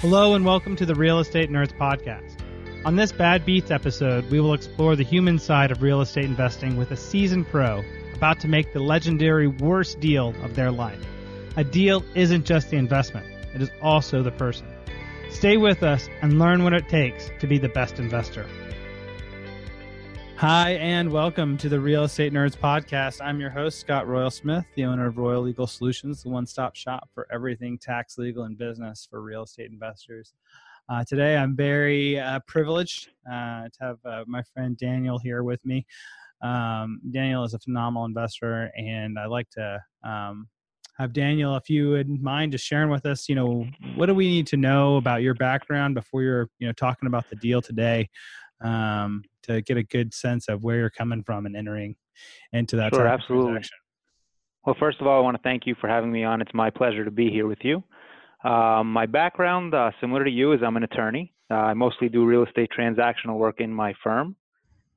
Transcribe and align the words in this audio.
Hello 0.00 0.34
and 0.34 0.46
welcome 0.46 0.76
to 0.76 0.86
the 0.86 0.94
Real 0.94 1.18
Estate 1.18 1.50
Nerds 1.50 1.76
Podcast. 1.76 2.40
On 2.86 2.96
this 2.96 3.12
Bad 3.12 3.44
Beats 3.44 3.70
episode, 3.70 4.30
we 4.30 4.40
will 4.40 4.54
explore 4.54 4.96
the 4.96 5.02
human 5.02 5.38
side 5.38 5.70
of 5.70 5.82
real 5.82 6.00
estate 6.00 6.24
investing 6.24 6.78
with 6.78 6.90
a 6.90 6.96
seasoned 6.96 7.46
pro 7.48 7.84
about 8.14 8.40
to 8.40 8.48
make 8.48 8.72
the 8.72 8.80
legendary 8.80 9.46
worst 9.46 10.00
deal 10.00 10.34
of 10.42 10.54
their 10.54 10.70
life. 10.70 11.04
A 11.58 11.64
deal 11.64 12.02
isn't 12.14 12.46
just 12.46 12.70
the 12.70 12.78
investment, 12.78 13.26
it 13.54 13.60
is 13.60 13.70
also 13.82 14.22
the 14.22 14.30
person. 14.30 14.66
Stay 15.28 15.58
with 15.58 15.82
us 15.82 16.08
and 16.22 16.38
learn 16.38 16.64
what 16.64 16.72
it 16.72 16.88
takes 16.88 17.30
to 17.40 17.46
be 17.46 17.58
the 17.58 17.68
best 17.68 17.98
investor. 17.98 18.46
Hi, 20.40 20.70
and 20.76 21.12
welcome 21.12 21.58
to 21.58 21.68
the 21.68 21.78
Real 21.78 22.04
Estate 22.04 22.32
Nerds 22.32 22.56
Podcast. 22.56 23.20
I'm 23.22 23.40
your 23.40 23.50
host, 23.50 23.78
Scott 23.78 24.08
Royal 24.08 24.30
Smith, 24.30 24.64
the 24.74 24.86
owner 24.86 25.06
of 25.06 25.18
Royal 25.18 25.42
Legal 25.42 25.66
Solutions, 25.66 26.22
the 26.22 26.30
one 26.30 26.46
stop 26.46 26.74
shop 26.74 27.10
for 27.12 27.28
everything 27.30 27.76
tax, 27.76 28.16
legal, 28.16 28.44
and 28.44 28.56
business 28.56 29.06
for 29.10 29.20
real 29.20 29.42
estate 29.42 29.70
investors. 29.70 30.32
Uh, 30.88 31.04
today, 31.06 31.36
I'm 31.36 31.54
very 31.54 32.18
uh, 32.18 32.40
privileged 32.46 33.10
uh, 33.30 33.64
to 33.64 33.78
have 33.82 33.96
uh, 34.06 34.24
my 34.26 34.42
friend 34.54 34.78
Daniel 34.78 35.18
here 35.18 35.42
with 35.42 35.62
me. 35.66 35.84
Um, 36.40 37.02
Daniel 37.10 37.44
is 37.44 37.52
a 37.52 37.58
phenomenal 37.58 38.06
investor, 38.06 38.72
and 38.78 39.18
I'd 39.18 39.26
like 39.26 39.50
to 39.50 39.78
um, 40.04 40.48
have 40.96 41.12
Daniel, 41.12 41.54
if 41.56 41.68
you 41.68 41.90
would 41.90 42.08
mind, 42.22 42.52
just 42.52 42.64
sharing 42.64 42.88
with 42.88 43.04
us, 43.04 43.28
you 43.28 43.34
know, 43.34 43.66
what 43.94 44.06
do 44.06 44.14
we 44.14 44.28
need 44.28 44.46
to 44.46 44.56
know 44.56 44.96
about 44.96 45.20
your 45.20 45.34
background 45.34 45.96
before 45.96 46.22
you're, 46.22 46.48
you 46.58 46.66
know, 46.66 46.72
talking 46.72 47.08
about 47.08 47.28
the 47.28 47.36
deal 47.36 47.60
today? 47.60 48.08
Um, 48.60 49.22
to 49.44 49.62
get 49.62 49.76
a 49.76 49.82
good 49.82 50.12
sense 50.14 50.48
of 50.48 50.62
where 50.62 50.76
you're 50.76 50.90
coming 50.90 51.22
from 51.22 51.46
and 51.46 51.56
entering 51.56 51.96
into 52.52 52.76
that. 52.76 52.94
Sure, 52.94 53.06
absolutely. 53.06 53.60
Well, 54.66 54.76
first 54.78 55.00
of 55.00 55.06
all, 55.06 55.18
I 55.18 55.22
want 55.22 55.36
to 55.36 55.42
thank 55.42 55.66
you 55.66 55.74
for 55.80 55.88
having 55.88 56.12
me 56.12 56.24
on. 56.24 56.42
It's 56.42 56.52
my 56.52 56.70
pleasure 56.70 57.04
to 57.04 57.10
be 57.10 57.30
here 57.30 57.46
with 57.46 57.60
you. 57.62 57.82
Um, 58.44 58.92
my 58.92 59.06
background, 59.06 59.74
uh, 59.74 59.90
similar 60.00 60.24
to 60.24 60.30
you, 60.30 60.52
is 60.52 60.60
I'm 60.64 60.76
an 60.76 60.82
attorney. 60.82 61.32
Uh, 61.50 61.54
I 61.54 61.74
mostly 61.74 62.08
do 62.08 62.24
real 62.24 62.44
estate 62.44 62.70
transactional 62.76 63.36
work 63.36 63.60
in 63.60 63.72
my 63.72 63.94
firm. 64.02 64.36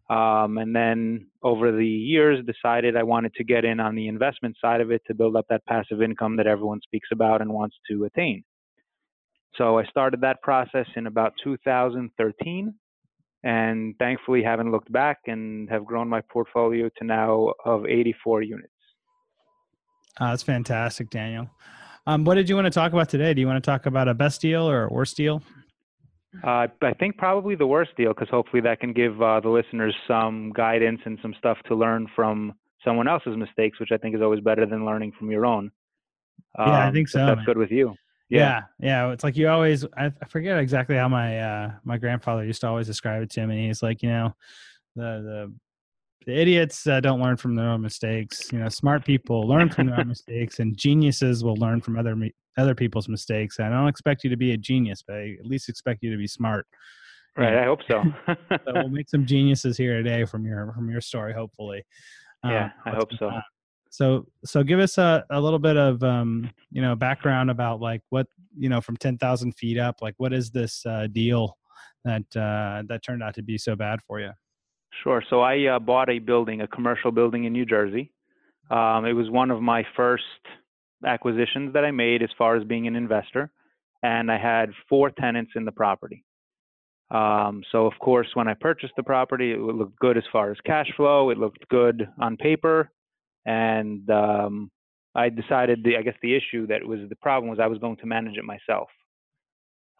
Um, 0.09 0.57
and 0.57 0.75
then 0.75 1.27
over 1.41 1.71
the 1.71 1.87
years, 1.87 2.45
decided 2.45 2.97
I 2.97 3.03
wanted 3.03 3.33
to 3.35 3.43
get 3.43 3.63
in 3.63 3.79
on 3.79 3.95
the 3.95 4.07
investment 4.07 4.57
side 4.61 4.81
of 4.81 4.91
it 4.91 5.01
to 5.07 5.13
build 5.13 5.35
up 5.35 5.45
that 5.49 5.65
passive 5.65 6.01
income 6.01 6.35
that 6.37 6.47
everyone 6.47 6.81
speaks 6.81 7.07
about 7.11 7.41
and 7.41 7.51
wants 7.51 7.75
to 7.89 8.03
attain. 8.03 8.43
So 9.55 9.79
I 9.79 9.85
started 9.85 10.21
that 10.21 10.41
process 10.41 10.87
in 10.95 11.07
about 11.07 11.33
2013 11.43 12.73
and 13.43 13.95
thankfully 13.99 14.41
haven't 14.41 14.71
looked 14.71 14.91
back 14.91 15.19
and 15.27 15.69
have 15.69 15.85
grown 15.85 16.07
my 16.07 16.21
portfolio 16.21 16.89
to 16.97 17.03
now 17.03 17.53
of 17.65 17.85
84 17.85 18.41
units. 18.41 18.69
Uh, 20.19 20.29
that's 20.29 20.43
fantastic, 20.43 21.09
Daniel. 21.09 21.49
Um, 22.05 22.23
what 22.25 22.35
did 22.35 22.49
you 22.49 22.55
want 22.55 22.65
to 22.65 22.71
talk 22.71 22.93
about 22.93 23.09
today? 23.09 23.33
Do 23.33 23.41
you 23.41 23.47
want 23.47 23.63
to 23.63 23.67
talk 23.69 23.85
about 23.85 24.07
a 24.07 24.13
best 24.13 24.41
deal 24.41 24.69
or 24.69 24.85
a 24.85 24.93
worst 24.93 25.17
deal? 25.17 25.41
Uh, 26.43 26.67
I 26.81 26.93
think 26.99 27.17
probably 27.17 27.55
the 27.55 27.67
worst 27.67 27.91
deal 27.95 28.09
because 28.09 28.29
hopefully 28.29 28.61
that 28.61 28.79
can 28.79 28.91
give 28.91 29.21
uh, 29.21 29.39
the 29.39 29.49
listeners 29.49 29.95
some 30.07 30.51
guidance 30.55 30.99
and 31.05 31.19
some 31.21 31.33
stuff 31.37 31.57
to 31.67 31.75
learn 31.75 32.07
from 32.15 32.53
someone 32.83 33.07
else's 33.07 33.37
mistakes, 33.37 33.79
which 33.79 33.91
I 33.91 33.97
think 33.97 34.15
is 34.15 34.21
always 34.21 34.39
better 34.39 34.65
than 34.65 34.85
learning 34.85 35.13
from 35.17 35.29
your 35.29 35.45
own. 35.45 35.71
Um, 36.57 36.67
yeah, 36.67 36.79
I 36.79 36.87
um, 36.87 36.93
think 36.93 37.07
so. 37.07 37.25
That's 37.25 37.37
man. 37.37 37.45
good 37.45 37.57
with 37.57 37.71
you. 37.71 37.95
Yeah. 38.33 38.61
yeah. 38.79 39.07
yeah, 39.07 39.11
It's 39.13 39.23
like 39.23 39.37
you 39.37 39.47
always. 39.49 39.85
I, 39.95 40.11
forget 40.27 40.57
exactly 40.57 40.95
how 40.95 41.07
my 41.07 41.39
uh, 41.39 41.71
my 41.83 41.97
grandfather 41.97 42.43
used 42.43 42.61
to 42.61 42.67
always 42.67 42.87
describe 42.87 43.21
it 43.21 43.29
to 43.31 43.45
me. 43.45 43.67
He's 43.67 43.83
like, 43.83 44.01
you 44.01 44.09
know, 44.09 44.35
the 44.95 45.01
the 45.01 45.53
the 46.25 46.39
idiots 46.39 46.87
uh, 46.87 46.99
don't 46.99 47.21
learn 47.21 47.37
from 47.37 47.55
their 47.55 47.69
own 47.69 47.81
mistakes. 47.81 48.51
You 48.51 48.59
know, 48.59 48.69
smart 48.69 49.05
people 49.05 49.47
learn 49.47 49.69
from 49.69 49.87
their 49.87 49.99
own 49.99 50.07
mistakes, 50.15 50.59
and 50.59 50.75
geniuses 50.75 51.43
will 51.43 51.57
learn 51.57 51.81
from 51.81 51.97
other 51.97 52.15
other 52.57 52.75
people's 52.75 53.07
mistakes. 53.07 53.59
And 53.59 53.67
I 53.73 53.79
don't 53.79 53.87
expect 53.87 54.23
you 54.23 54.29
to 54.29 54.37
be 54.37 54.53
a 54.53 54.57
genius, 54.57 55.03
but 55.05 55.17
I 55.17 55.37
at 55.39 55.45
least 55.45 55.69
expect 55.69 56.01
you 56.01 56.11
to 56.11 56.17
be 56.17 56.27
smart. 56.27 56.65
Right. 57.37 57.55
I 57.55 57.65
hope 57.65 57.79
so. 57.87 58.03
so 58.27 58.59
we'll 58.67 58.89
make 58.89 59.09
some 59.09 59.25
geniuses 59.25 59.75
here 59.75 60.01
today 60.01 60.25
from 60.25 60.45
your 60.45 60.71
from 60.73 60.89
your 60.89 61.01
story, 61.01 61.33
hopefully. 61.33 61.83
Yeah, 62.43 62.65
um, 62.65 62.93
I 62.93 62.95
hope 62.95 63.09
so. 63.17 63.31
So 63.93 64.25
so 64.43 64.63
give 64.63 64.79
us 64.79 64.97
a, 64.97 65.23
a 65.29 65.39
little 65.39 65.59
bit 65.59 65.77
of 65.77 66.03
um, 66.03 66.49
you 66.71 66.81
know 66.81 66.95
background 66.95 67.51
about 67.51 67.79
like 67.79 68.01
what 68.09 68.25
you 68.57 68.67
know 68.67 68.81
from 68.81 68.97
ten 68.97 69.19
thousand 69.19 69.51
feet 69.51 69.77
up, 69.77 70.01
like 70.01 70.15
what 70.17 70.33
is 70.33 70.49
this 70.49 70.83
uh, 70.87 71.05
deal 71.11 71.59
that 72.03 72.23
uh, 72.35 72.81
that 72.87 73.03
turned 73.03 73.21
out 73.21 73.35
to 73.35 73.43
be 73.43 73.55
so 73.55 73.75
bad 73.75 73.99
for 74.07 74.19
you? 74.19 74.31
Sure. 75.03 75.23
So 75.29 75.41
I 75.41 75.75
uh, 75.75 75.77
bought 75.77 76.09
a 76.09 76.17
building, 76.17 76.61
a 76.61 76.67
commercial 76.67 77.11
building 77.11 77.43
in 77.43 77.53
New 77.53 77.67
Jersey. 77.67 78.11
Um, 78.71 79.05
it 79.05 79.13
was 79.13 79.29
one 79.29 79.51
of 79.51 79.61
my 79.61 79.85
first 79.95 80.23
acquisitions 81.05 81.73
that 81.73 81.85
I 81.85 81.91
made 81.91 82.23
as 82.23 82.29
far 82.35 82.55
as 82.55 82.63
being 82.63 82.87
an 82.87 82.95
investor, 82.95 83.51
and 84.01 84.31
I 84.31 84.39
had 84.39 84.71
four 84.89 85.11
tenants 85.11 85.51
in 85.55 85.65
the 85.65 85.71
property. 85.71 86.25
Um, 87.11 87.61
so 87.71 87.85
of 87.85 87.93
course, 87.99 88.29
when 88.33 88.47
I 88.47 88.55
purchased 88.55 88.93
the 88.97 89.03
property, 89.03 89.51
it 89.51 89.59
looked 89.59 89.99
good 89.99 90.17
as 90.17 90.23
far 90.31 90.49
as 90.49 90.57
cash 90.65 90.91
flow. 90.97 91.29
It 91.29 91.37
looked 91.37 91.67
good 91.69 92.07
on 92.19 92.37
paper 92.37 92.89
and 93.45 94.09
um, 94.09 94.71
I 95.15 95.29
decided 95.29 95.83
the 95.83 95.97
I 95.97 96.01
guess 96.01 96.15
the 96.21 96.35
issue 96.35 96.67
that 96.67 96.85
was 96.85 96.99
the 97.09 97.15
problem 97.15 97.49
was 97.49 97.59
I 97.61 97.67
was 97.67 97.79
going 97.79 97.97
to 97.97 98.05
manage 98.05 98.37
it 98.37 98.43
myself, 98.43 98.89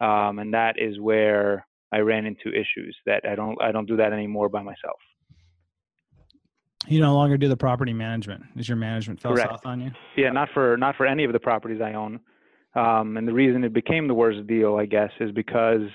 um, 0.00 0.38
and 0.38 0.54
that 0.54 0.74
is 0.78 1.00
where 1.00 1.66
I 1.92 1.98
ran 1.98 2.26
into 2.26 2.48
issues 2.48 2.96
that 3.06 3.22
I 3.28 3.34
don't 3.34 3.60
I 3.62 3.72
don't 3.72 3.86
do 3.86 3.96
that 3.96 4.12
anymore 4.12 4.48
by 4.48 4.62
myself. 4.62 4.98
You 6.86 7.00
no 7.00 7.14
longer 7.14 7.38
do 7.38 7.48
the 7.48 7.56
property 7.56 7.94
management. 7.94 8.42
Is 8.56 8.68
your 8.68 8.76
management 8.76 9.20
fell 9.20 9.32
Correct. 9.32 9.50
south 9.50 9.66
on 9.66 9.80
you? 9.80 9.90
Yeah, 10.16 10.30
not 10.30 10.48
for 10.52 10.76
not 10.76 10.96
for 10.96 11.06
any 11.06 11.24
of 11.24 11.32
the 11.32 11.40
properties 11.40 11.80
I 11.80 11.94
own. 11.94 12.20
Um, 12.74 13.16
and 13.16 13.26
the 13.26 13.32
reason 13.32 13.62
it 13.62 13.72
became 13.72 14.08
the 14.08 14.14
worst 14.14 14.46
deal, 14.48 14.76
I 14.76 14.86
guess, 14.86 15.10
is 15.20 15.30
because, 15.30 15.88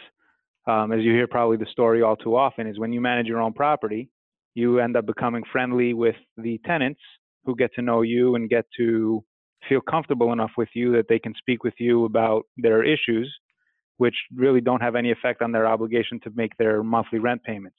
um, 0.66 0.94
as 0.94 1.02
you 1.02 1.12
hear 1.12 1.28
probably 1.28 1.58
the 1.58 1.68
story 1.74 2.02
all 2.02 2.16
too 2.16 2.38
often, 2.38 2.68
is 2.68 2.80
when 2.80 2.94
you 2.94 3.02
manage 3.02 3.28
your 3.28 3.42
own 3.42 3.52
property, 3.52 4.10
you 4.56 4.80
end 4.80 4.96
up 4.96 5.06
becoming 5.06 5.44
friendly 5.52 5.94
with 5.94 6.16
the 6.38 6.60
tenants 6.66 7.02
who 7.50 7.56
get 7.56 7.74
to 7.74 7.82
know 7.82 8.04
you 8.04 8.36
and 8.36 8.48
get 8.50 8.66
to 8.78 9.24
feel 9.68 9.82
comfortable 9.82 10.32
enough 10.32 10.52
with 10.56 10.70
you 10.74 10.92
that 10.94 11.08
they 11.10 11.18
can 11.20 11.34
speak 11.36 11.64
with 11.64 11.74
you 11.80 12.06
about 12.06 12.44
their 12.58 12.84
issues, 12.84 13.28
which 13.98 14.16
really 14.36 14.62
don't 14.62 14.82
have 14.82 14.96
any 14.96 15.12
effect 15.12 15.42
on 15.42 15.52
their 15.52 15.66
obligation 15.66 16.20
to 16.24 16.32
make 16.36 16.56
their 16.58 16.84
monthly 16.84 17.18
rent 17.20 17.44
payments. 17.44 17.78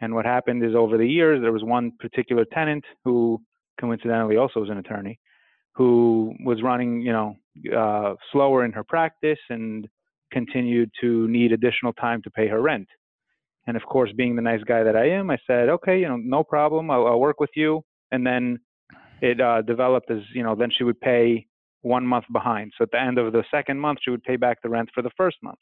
And 0.00 0.14
what 0.14 0.24
happened 0.24 0.64
is 0.64 0.74
over 0.74 0.96
the 0.96 1.06
years, 1.06 1.42
there 1.42 1.52
was 1.52 1.64
one 1.64 1.92
particular 1.98 2.44
tenant 2.52 2.84
who 3.04 3.40
coincidentally 3.80 4.36
also 4.36 4.60
was 4.60 4.70
an 4.70 4.78
attorney 4.78 5.18
who 5.74 6.34
was 6.44 6.62
running, 6.62 7.00
you 7.00 7.12
know, 7.12 7.34
uh, 7.76 8.14
slower 8.32 8.64
in 8.64 8.72
her 8.72 8.84
practice 8.84 9.38
and 9.50 9.88
continued 10.32 10.90
to 11.00 11.26
need 11.28 11.52
additional 11.52 11.92
time 11.94 12.22
to 12.22 12.30
pay 12.30 12.46
her 12.48 12.60
rent. 12.60 12.88
And 13.66 13.76
of 13.76 13.82
course, 13.84 14.10
being 14.16 14.36
the 14.36 14.42
nice 14.42 14.62
guy 14.64 14.82
that 14.82 14.96
I 14.96 15.10
am, 15.10 15.30
I 15.30 15.38
said, 15.46 15.68
okay, 15.68 15.98
you 16.00 16.08
know, 16.08 16.16
no 16.16 16.42
problem. 16.42 16.90
I'll, 16.90 17.06
I'll 17.06 17.20
work 17.20 17.40
with 17.40 17.50
you 17.54 17.82
and 18.12 18.26
then 18.26 18.58
it 19.20 19.40
uh, 19.40 19.62
developed 19.62 20.10
as 20.10 20.20
you 20.34 20.42
know 20.42 20.54
then 20.54 20.70
she 20.76 20.84
would 20.84 21.00
pay 21.00 21.46
one 21.82 22.06
month 22.06 22.26
behind. 22.32 22.72
So 22.76 22.82
at 22.82 22.90
the 22.90 23.00
end 23.00 23.18
of 23.18 23.32
the 23.32 23.44
second 23.50 23.80
month 23.80 24.00
she 24.02 24.10
would 24.10 24.22
pay 24.22 24.36
back 24.36 24.62
the 24.62 24.68
rent 24.68 24.90
for 24.94 25.02
the 25.02 25.10
first 25.16 25.38
month. 25.42 25.58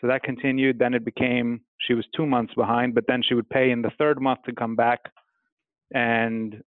So 0.00 0.06
that 0.06 0.22
continued 0.22 0.78
then 0.78 0.94
it 0.94 1.04
became 1.04 1.60
she 1.78 1.94
was 1.94 2.04
two 2.14 2.26
months 2.26 2.54
behind 2.54 2.94
but 2.94 3.04
then 3.08 3.22
she 3.26 3.34
would 3.34 3.48
pay 3.48 3.70
in 3.70 3.82
the 3.82 3.90
third 3.98 4.20
month 4.20 4.40
to 4.46 4.52
come 4.52 4.76
back. 4.76 5.00
And 5.92 6.62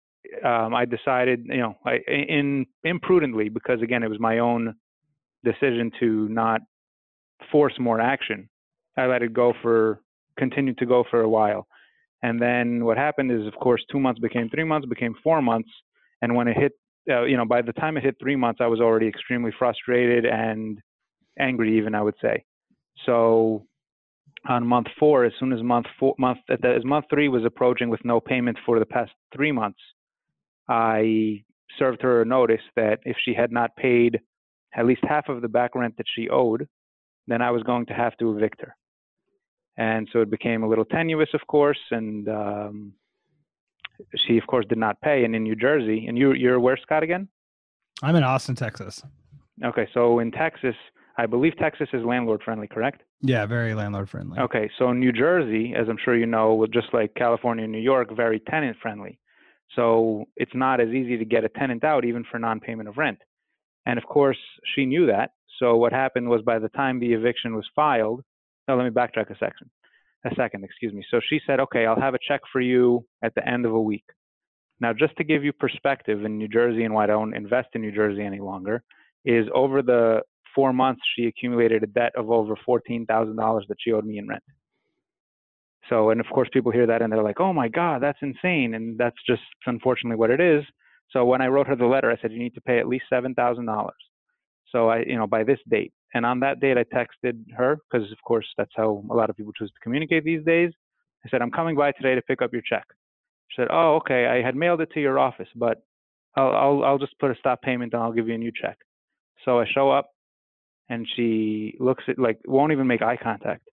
um, 0.44 0.74
i 0.74 0.84
decided 0.84 1.46
you 1.46 1.58
know 1.58 1.76
I, 1.84 1.98
in 2.08 2.66
imprudently 2.84 3.48
because 3.48 3.82
again 3.82 4.02
it 4.02 4.10
was 4.10 4.20
my 4.20 4.38
own 4.38 4.74
decision 5.44 5.90
to 6.00 6.28
not 6.28 6.60
force 7.50 7.74
more 7.78 8.00
action 8.00 8.48
i 8.96 9.06
let 9.06 9.22
it 9.22 9.32
go 9.32 9.52
for 9.62 10.00
continued 10.38 10.78
to 10.78 10.86
go 10.86 11.04
for 11.10 11.20
a 11.20 11.28
while 11.28 11.66
and 12.22 12.40
then 12.40 12.84
what 12.84 12.96
happened 12.96 13.32
is, 13.32 13.46
of 13.46 13.54
course, 13.54 13.84
two 13.90 13.98
months 13.98 14.20
became 14.20 14.48
three 14.48 14.64
months, 14.64 14.86
became 14.86 15.14
four 15.22 15.42
months. 15.42 15.68
And 16.22 16.36
when 16.36 16.46
it 16.46 16.56
hit, 16.56 16.72
uh, 17.10 17.24
you 17.24 17.36
know, 17.36 17.44
by 17.44 17.62
the 17.62 17.72
time 17.72 17.96
it 17.96 18.04
hit 18.04 18.16
three 18.20 18.36
months, 18.36 18.60
I 18.62 18.68
was 18.68 18.80
already 18.80 19.08
extremely 19.08 19.50
frustrated 19.58 20.24
and 20.24 20.78
angry, 21.38 21.76
even 21.78 21.94
I 21.94 22.02
would 22.02 22.14
say. 22.22 22.44
So 23.06 23.66
on 24.48 24.66
month 24.66 24.86
four, 25.00 25.24
as 25.24 25.32
soon 25.40 25.52
as 25.52 25.62
month 25.62 25.86
four, 25.98 26.14
month 26.18 26.38
as 26.48 26.84
month 26.84 27.06
three 27.10 27.28
was 27.28 27.44
approaching 27.44 27.90
with 27.90 28.04
no 28.04 28.20
payment 28.20 28.56
for 28.64 28.78
the 28.78 28.86
past 28.86 29.10
three 29.34 29.50
months, 29.50 29.80
I 30.68 31.42
served 31.76 32.02
her 32.02 32.22
a 32.22 32.24
notice 32.24 32.62
that 32.76 33.00
if 33.04 33.16
she 33.24 33.34
had 33.34 33.50
not 33.50 33.74
paid 33.74 34.20
at 34.76 34.86
least 34.86 35.02
half 35.02 35.28
of 35.28 35.42
the 35.42 35.48
back 35.48 35.74
rent 35.74 35.96
that 35.96 36.06
she 36.14 36.28
owed, 36.28 36.68
then 37.26 37.42
I 37.42 37.50
was 37.50 37.64
going 37.64 37.86
to 37.86 37.94
have 37.94 38.16
to 38.18 38.36
evict 38.36 38.60
her 38.60 38.76
and 39.76 40.08
so 40.12 40.20
it 40.20 40.30
became 40.30 40.62
a 40.62 40.68
little 40.68 40.84
tenuous, 40.84 41.28
of 41.34 41.46
course. 41.46 41.78
And 41.90 42.28
um, 42.28 42.92
she, 44.26 44.38
of 44.38 44.46
course, 44.46 44.66
did 44.68 44.78
not 44.78 45.00
pay. 45.00 45.24
And 45.24 45.34
in 45.34 45.42
New 45.42 45.56
Jersey, 45.56 46.06
and 46.06 46.18
you, 46.18 46.32
you're 46.32 46.60
where, 46.60 46.76
Scott, 46.76 47.02
again? 47.02 47.28
I'm 48.02 48.16
in 48.16 48.24
Austin, 48.24 48.54
Texas. 48.54 49.02
Okay, 49.64 49.86
so 49.94 50.18
in 50.18 50.30
Texas, 50.30 50.74
I 51.16 51.26
believe 51.26 51.56
Texas 51.56 51.88
is 51.92 52.04
landlord 52.04 52.42
friendly, 52.44 52.66
correct? 52.66 53.02
Yeah, 53.20 53.46
very 53.46 53.74
landlord 53.74 54.10
friendly. 54.10 54.38
Okay, 54.40 54.68
so 54.78 54.92
New 54.92 55.12
Jersey, 55.12 55.74
as 55.76 55.88
I'm 55.88 55.98
sure 56.02 56.16
you 56.16 56.26
know, 56.26 56.66
just 56.72 56.88
like 56.92 57.14
California 57.14 57.64
and 57.64 57.72
New 57.72 57.78
York, 57.78 58.14
very 58.16 58.40
tenant 58.40 58.76
friendly. 58.82 59.18
So 59.76 60.24
it's 60.36 60.54
not 60.54 60.80
as 60.80 60.88
easy 60.88 61.16
to 61.16 61.24
get 61.24 61.44
a 61.44 61.48
tenant 61.48 61.84
out 61.84 62.04
even 62.04 62.24
for 62.30 62.38
non-payment 62.38 62.88
of 62.88 62.96
rent. 62.96 63.18
And 63.86 63.98
of 63.98 64.04
course, 64.04 64.38
she 64.74 64.84
knew 64.84 65.06
that. 65.06 65.30
So 65.58 65.76
what 65.76 65.92
happened 65.92 66.28
was 66.28 66.42
by 66.42 66.58
the 66.58 66.68
time 66.70 66.98
the 66.98 67.12
eviction 67.12 67.54
was 67.54 67.66
filed, 67.74 68.22
no, 68.68 68.76
let 68.76 68.84
me 68.84 68.90
backtrack 68.90 69.30
a 69.30 69.38
second. 69.38 69.70
A 70.24 70.34
second, 70.36 70.64
excuse 70.64 70.92
me. 70.92 71.04
So 71.10 71.20
she 71.28 71.40
said, 71.46 71.58
"Okay, 71.58 71.84
I'll 71.84 72.00
have 72.00 72.14
a 72.14 72.18
check 72.26 72.42
for 72.52 72.60
you 72.60 73.04
at 73.22 73.34
the 73.34 73.46
end 73.46 73.66
of 73.66 73.72
a 73.72 73.80
week." 73.80 74.04
Now, 74.80 74.92
just 74.92 75.16
to 75.16 75.24
give 75.24 75.44
you 75.44 75.52
perspective 75.52 76.24
in 76.24 76.38
New 76.38 76.48
Jersey 76.48 76.84
and 76.84 76.94
why 76.94 77.04
I 77.04 77.08
don't 77.08 77.34
invest 77.34 77.68
in 77.74 77.82
New 77.82 77.92
Jersey 77.92 78.24
any 78.24 78.40
longer, 78.40 78.82
is 79.24 79.46
over 79.54 79.82
the 79.82 80.22
four 80.54 80.72
months 80.72 81.02
she 81.14 81.26
accumulated 81.26 81.82
a 81.82 81.86
debt 81.86 82.12
of 82.16 82.30
over 82.30 82.54
fourteen 82.64 83.04
thousand 83.06 83.36
dollars 83.36 83.64
that 83.68 83.78
she 83.80 83.92
owed 83.92 84.04
me 84.04 84.18
in 84.18 84.28
rent. 84.28 84.42
So, 85.88 86.10
and 86.10 86.20
of 86.20 86.26
course, 86.26 86.48
people 86.52 86.70
hear 86.72 86.86
that 86.86 87.02
and 87.02 87.12
they're 87.12 87.22
like, 87.22 87.40
"Oh 87.40 87.52
my 87.52 87.68
God, 87.68 88.02
that's 88.02 88.18
insane!" 88.22 88.74
And 88.74 88.96
that's 88.98 89.16
just 89.26 89.42
unfortunately 89.66 90.16
what 90.16 90.30
it 90.30 90.40
is. 90.40 90.64
So 91.10 91.24
when 91.24 91.42
I 91.42 91.48
wrote 91.48 91.66
her 91.66 91.76
the 91.76 91.86
letter, 91.86 92.10
I 92.10 92.16
said, 92.20 92.32
"You 92.32 92.38
need 92.38 92.54
to 92.54 92.60
pay 92.60 92.78
at 92.78 92.88
least 92.88 93.04
seven 93.10 93.34
thousand 93.34 93.66
dollars." 93.66 93.94
So 94.70 94.88
I, 94.88 95.00
you 95.00 95.16
know, 95.16 95.26
by 95.26 95.44
this 95.44 95.58
date. 95.68 95.92
And 96.14 96.26
on 96.26 96.40
that 96.40 96.60
date, 96.60 96.76
I 96.76 96.84
texted 96.84 97.44
her 97.56 97.78
because, 97.90 98.10
of 98.12 98.18
course, 98.26 98.46
that's 98.58 98.72
how 98.76 99.02
a 99.10 99.14
lot 99.14 99.30
of 99.30 99.36
people 99.36 99.52
choose 99.52 99.70
to 99.70 99.80
communicate 99.82 100.24
these 100.24 100.44
days. 100.44 100.70
I 101.24 101.28
said, 101.28 101.40
"I'm 101.42 101.50
coming 101.50 101.76
by 101.76 101.92
today 101.92 102.14
to 102.14 102.22
pick 102.22 102.42
up 102.42 102.52
your 102.52 102.62
check." 102.62 102.84
She 103.48 103.62
said, 103.62 103.68
"Oh, 103.70 103.96
okay. 103.96 104.26
I 104.26 104.42
had 104.42 104.56
mailed 104.56 104.80
it 104.80 104.90
to 104.92 105.00
your 105.00 105.18
office, 105.18 105.48
but 105.54 105.78
I'll 106.36 106.54
I'll, 106.54 106.84
I'll 106.84 106.98
just 106.98 107.18
put 107.18 107.30
a 107.30 107.34
stop 107.36 107.62
payment 107.62 107.94
and 107.94 108.02
I'll 108.02 108.12
give 108.12 108.28
you 108.28 108.34
a 108.34 108.38
new 108.38 108.52
check." 108.52 108.78
So 109.44 109.60
I 109.60 109.66
show 109.66 109.90
up, 109.90 110.10
and 110.88 111.06
she 111.16 111.76
looks 111.80 112.04
at 112.08 112.18
like 112.18 112.40
won't 112.46 112.72
even 112.72 112.86
make 112.86 113.02
eye 113.02 113.16
contact, 113.16 113.68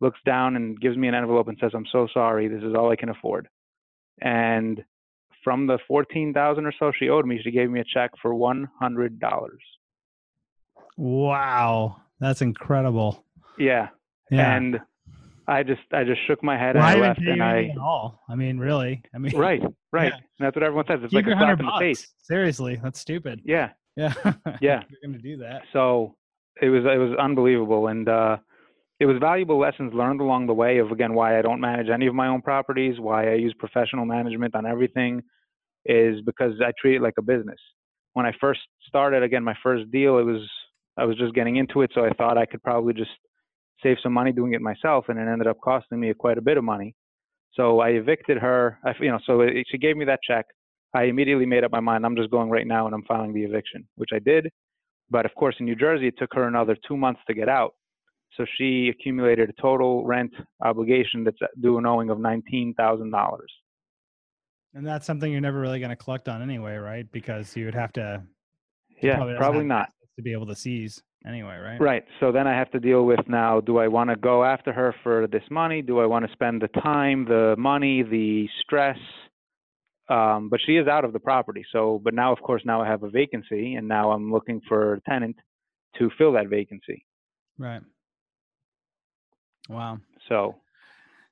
looks 0.00 0.20
down 0.24 0.56
and 0.56 0.80
gives 0.80 0.96
me 0.96 1.08
an 1.08 1.14
envelope 1.14 1.48
and 1.48 1.58
says, 1.60 1.72
"I'm 1.74 1.86
so 1.90 2.06
sorry. 2.12 2.48
This 2.48 2.62
is 2.62 2.74
all 2.74 2.90
I 2.90 2.96
can 2.96 3.08
afford." 3.08 3.48
And 4.20 4.84
from 5.42 5.66
the 5.66 5.78
fourteen 5.88 6.32
thousand 6.34 6.66
or 6.66 6.72
so 6.78 6.92
she 6.96 7.08
owed 7.08 7.26
me, 7.26 7.40
she 7.42 7.50
gave 7.50 7.70
me 7.70 7.80
a 7.80 7.84
check 7.84 8.10
for 8.22 8.34
one 8.34 8.68
hundred 8.78 9.18
dollars. 9.18 9.62
Wow, 11.00 11.96
that's 12.20 12.42
incredible. 12.42 13.24
Yeah. 13.58 13.88
Yeah. 14.30 14.54
And 14.54 14.80
I 15.48 15.62
just 15.62 15.80
I 15.94 16.04
just 16.04 16.20
shook 16.26 16.42
my 16.44 16.58
head 16.58 16.76
Why 16.76 16.92
and 16.92 17.02
I 17.02 17.08
left 17.08 17.20
and 17.20 17.42
I 17.42 17.70
at 17.72 17.78
all? 17.78 18.20
I 18.28 18.34
mean, 18.34 18.58
really? 18.58 19.02
I 19.14 19.18
mean, 19.18 19.34
right 19.34 19.62
right 19.92 20.12
Yeah. 20.12 20.20
that's 20.38 20.54
what 20.54 20.62
everyone 20.62 20.84
says. 20.86 21.00
It's 21.02 21.10
Keep 21.10 21.24
like 21.24 21.34
a 21.34 21.38
slap 21.38 21.38
hundred 21.38 21.60
in 21.60 21.66
the 21.66 21.78
face. 21.78 22.06
Seriously, 22.20 22.78
that's 22.82 23.00
stupid. 23.00 23.40
Yeah. 23.46 23.70
Yeah. 23.96 24.12
Yeah. 24.60 24.82
You're 24.90 25.00
gonna 25.02 25.22
do 25.22 25.38
that. 25.38 25.62
So 25.72 26.16
it 26.60 26.68
was 26.68 26.84
it 26.84 26.98
was 26.98 27.16
unbelievable 27.18 27.86
and 27.86 28.06
uh 28.06 28.36
it 28.98 29.06
was 29.06 29.16
valuable 29.18 29.58
lessons 29.58 29.94
learned 29.94 30.20
along 30.20 30.48
the 30.48 30.52
way 30.54 30.76
of 30.78 30.92
again 30.92 31.14
why 31.14 31.38
I 31.38 31.40
don't 31.40 31.60
manage 31.62 31.88
any 31.88 32.08
of 32.08 32.14
my 32.14 32.26
own 32.26 32.42
properties, 32.42 33.00
why 33.00 33.30
I 33.32 33.36
use 33.36 33.54
professional 33.58 34.04
management 34.04 34.54
on 34.54 34.66
everything 34.66 35.22
is 35.86 36.20
because 36.26 36.60
I 36.60 36.72
treat 36.78 36.96
it 36.96 37.02
like 37.02 37.14
a 37.18 37.22
business. 37.22 37.58
When 38.12 38.26
I 38.26 38.32
first 38.38 38.60
started 38.86 39.22
again 39.22 39.42
my 39.44 39.56
first 39.62 39.90
deal 39.90 40.18
it 40.18 40.24
was 40.24 40.46
I 41.00 41.04
was 41.04 41.16
just 41.16 41.34
getting 41.34 41.56
into 41.56 41.80
it 41.80 41.90
so 41.94 42.04
I 42.04 42.10
thought 42.10 42.36
I 42.36 42.44
could 42.44 42.62
probably 42.62 42.92
just 42.92 43.10
save 43.82 43.96
some 44.02 44.12
money 44.12 44.32
doing 44.32 44.52
it 44.52 44.60
myself 44.60 45.06
and 45.08 45.18
it 45.18 45.26
ended 45.26 45.46
up 45.46 45.56
costing 45.64 45.98
me 45.98 46.12
quite 46.12 46.36
a 46.36 46.42
bit 46.42 46.58
of 46.58 46.64
money. 46.64 46.94
So 47.54 47.80
I 47.80 47.88
evicted 47.90 48.36
her, 48.36 48.78
I, 48.84 48.92
you 49.00 49.10
know, 49.10 49.18
so 49.26 49.40
it, 49.40 49.66
she 49.70 49.78
gave 49.78 49.96
me 49.96 50.04
that 50.04 50.20
check. 50.22 50.44
I 50.94 51.04
immediately 51.04 51.46
made 51.46 51.64
up 51.64 51.72
my 51.72 51.80
mind 51.80 52.04
I'm 52.04 52.16
just 52.16 52.30
going 52.30 52.50
right 52.50 52.66
now 52.66 52.84
and 52.86 52.94
I'm 52.94 53.04
filing 53.04 53.32
the 53.32 53.42
eviction, 53.42 53.88
which 53.96 54.10
I 54.12 54.18
did. 54.18 54.48
But 55.08 55.24
of 55.24 55.34
course, 55.34 55.56
in 55.58 55.66
New 55.66 55.74
Jersey, 55.74 56.08
it 56.08 56.14
took 56.18 56.34
her 56.34 56.46
another 56.46 56.76
two 56.86 56.96
months 56.96 57.20
to 57.28 57.34
get 57.34 57.48
out. 57.48 57.72
So 58.36 58.44
she 58.58 58.88
accumulated 58.88 59.50
a 59.50 59.60
total 59.60 60.04
rent 60.06 60.32
obligation 60.64 61.24
that's 61.24 61.38
due 61.60 61.78
an 61.78 61.86
owing 61.86 62.10
of 62.10 62.20
nineteen 62.20 62.74
thousand 62.74 63.10
dollars. 63.10 63.52
And 64.72 64.86
that's 64.86 65.04
something 65.04 65.32
you're 65.32 65.40
never 65.40 65.58
really 65.60 65.80
going 65.80 65.90
to 65.90 65.96
collect 65.96 66.28
on 66.28 66.42
anyway, 66.42 66.76
right? 66.76 67.10
Because 67.10 67.56
you 67.56 67.64
would 67.64 67.74
have 67.74 67.92
to. 67.94 68.22
Yeah, 69.02 69.16
doesn't 69.16 69.36
probably 69.36 69.64
not. 69.64 69.88
To 70.16 70.22
be 70.22 70.32
able 70.32 70.46
to 70.46 70.56
seize 70.56 71.02
anyway, 71.26 71.56
right? 71.56 71.80
Right. 71.80 72.04
So 72.18 72.32
then 72.32 72.46
I 72.46 72.56
have 72.56 72.70
to 72.72 72.80
deal 72.80 73.04
with 73.04 73.20
now 73.28 73.60
do 73.60 73.78
I 73.78 73.88
want 73.88 74.10
to 74.10 74.16
go 74.16 74.44
after 74.44 74.72
her 74.72 74.94
for 75.02 75.26
this 75.26 75.42
money? 75.50 75.82
Do 75.82 76.00
I 76.00 76.06
want 76.06 76.26
to 76.26 76.32
spend 76.32 76.60
the 76.60 76.68
time, 76.80 77.24
the 77.24 77.54
money, 77.56 78.02
the 78.02 78.48
stress? 78.62 78.98
Um, 80.08 80.48
but 80.48 80.60
she 80.66 80.72
is 80.72 80.88
out 80.88 81.04
of 81.04 81.12
the 81.12 81.20
property. 81.20 81.64
So, 81.72 82.00
but 82.02 82.14
now, 82.14 82.32
of 82.32 82.40
course, 82.42 82.62
now 82.64 82.82
I 82.82 82.86
have 82.86 83.04
a 83.04 83.10
vacancy 83.10 83.76
and 83.76 83.86
now 83.86 84.10
I'm 84.10 84.32
looking 84.32 84.60
for 84.68 84.94
a 84.94 85.00
tenant 85.02 85.36
to 85.98 86.10
fill 86.18 86.32
that 86.32 86.48
vacancy. 86.48 87.06
Right. 87.58 87.82
Wow. 89.68 89.98
So, 90.28 90.56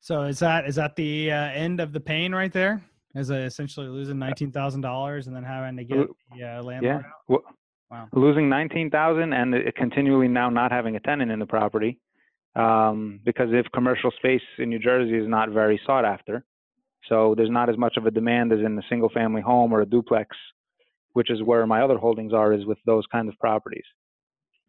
So 0.01 0.23
is 0.23 0.39
that 0.39 0.67
is 0.67 0.77
that 0.77 0.95
the 0.95 1.33
uh, 1.33 1.51
end 1.51 1.81
of 1.81 1.93
the 1.93 2.01
pain 2.01 2.33
right 2.33 2.53
there? 2.53 2.83
Is 3.15 3.31
essentially 3.31 3.89
losing 3.89 4.19
nineteen 4.19 4.53
thousand 4.53 4.83
dollars 4.83 5.27
and 5.27 5.35
then 5.35 5.43
having 5.43 5.77
to 5.77 5.85
get 5.85 6.07
the 6.37 6.45
uh, 6.45 6.63
landlord 6.63 7.05
yeah, 7.29 7.37
out? 7.37 7.43
Wow. 7.91 8.09
losing 8.13 8.51
19,000 8.51 9.33
and 9.33 9.55
continually 9.75 10.29
now 10.29 10.51
not 10.51 10.71
having 10.71 10.97
a 10.97 11.01
tenant 11.01 11.31
in 11.31 11.39
the 11.39 11.47
property. 11.47 11.99
Um, 12.55 13.21
because 13.25 13.49
if 13.53 13.67
commercial 13.73 14.11
space 14.19 14.43
in 14.59 14.69
New 14.69 14.79
Jersey 14.79 15.17
is 15.17 15.29
not 15.29 15.51
very 15.51 15.81
sought 15.87 16.05
after, 16.05 16.45
so 17.09 17.35
there's 17.37 17.51
not 17.51 17.71
as 17.71 17.79
much 17.79 17.97
of 17.97 18.07
a 18.07 18.11
demand 18.11 18.53
as 18.53 18.59
in 18.61 18.79
a 18.79 18.83
single 18.89 19.09
family 19.09 19.41
home 19.41 19.73
or 19.73 19.81
a 19.81 19.87
duplex, 19.87 20.37
which 21.13 21.31
is 21.31 21.43
where 21.43 21.67
my 21.67 21.83
other 21.83 21.97
holdings 21.97 22.33
are, 22.33 22.53
is 22.53 22.67
with 22.67 22.79
those 22.85 23.05
kind 23.11 23.29
of 23.29 23.39
properties. 23.39 23.85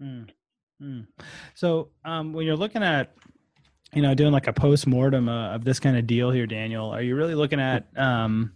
Mm. 0.01 0.29
Mm. 0.81 1.07
So 1.55 1.89
um, 2.05 2.33
when 2.33 2.45
you're 2.45 2.55
looking 2.55 2.83
at, 2.83 3.13
you 3.93 4.01
know, 4.01 4.13
doing 4.13 4.31
like 4.31 4.47
a 4.47 4.53
post 4.53 4.87
mortem 4.87 5.27
uh, 5.27 5.55
of 5.55 5.65
this 5.65 5.79
kind 5.79 5.97
of 5.97 6.07
deal 6.07 6.31
here, 6.31 6.45
Daniel, 6.45 6.89
are 6.91 7.01
you 7.01 7.15
really 7.15 7.35
looking 7.35 7.59
at? 7.59 7.87
Um, 7.97 8.53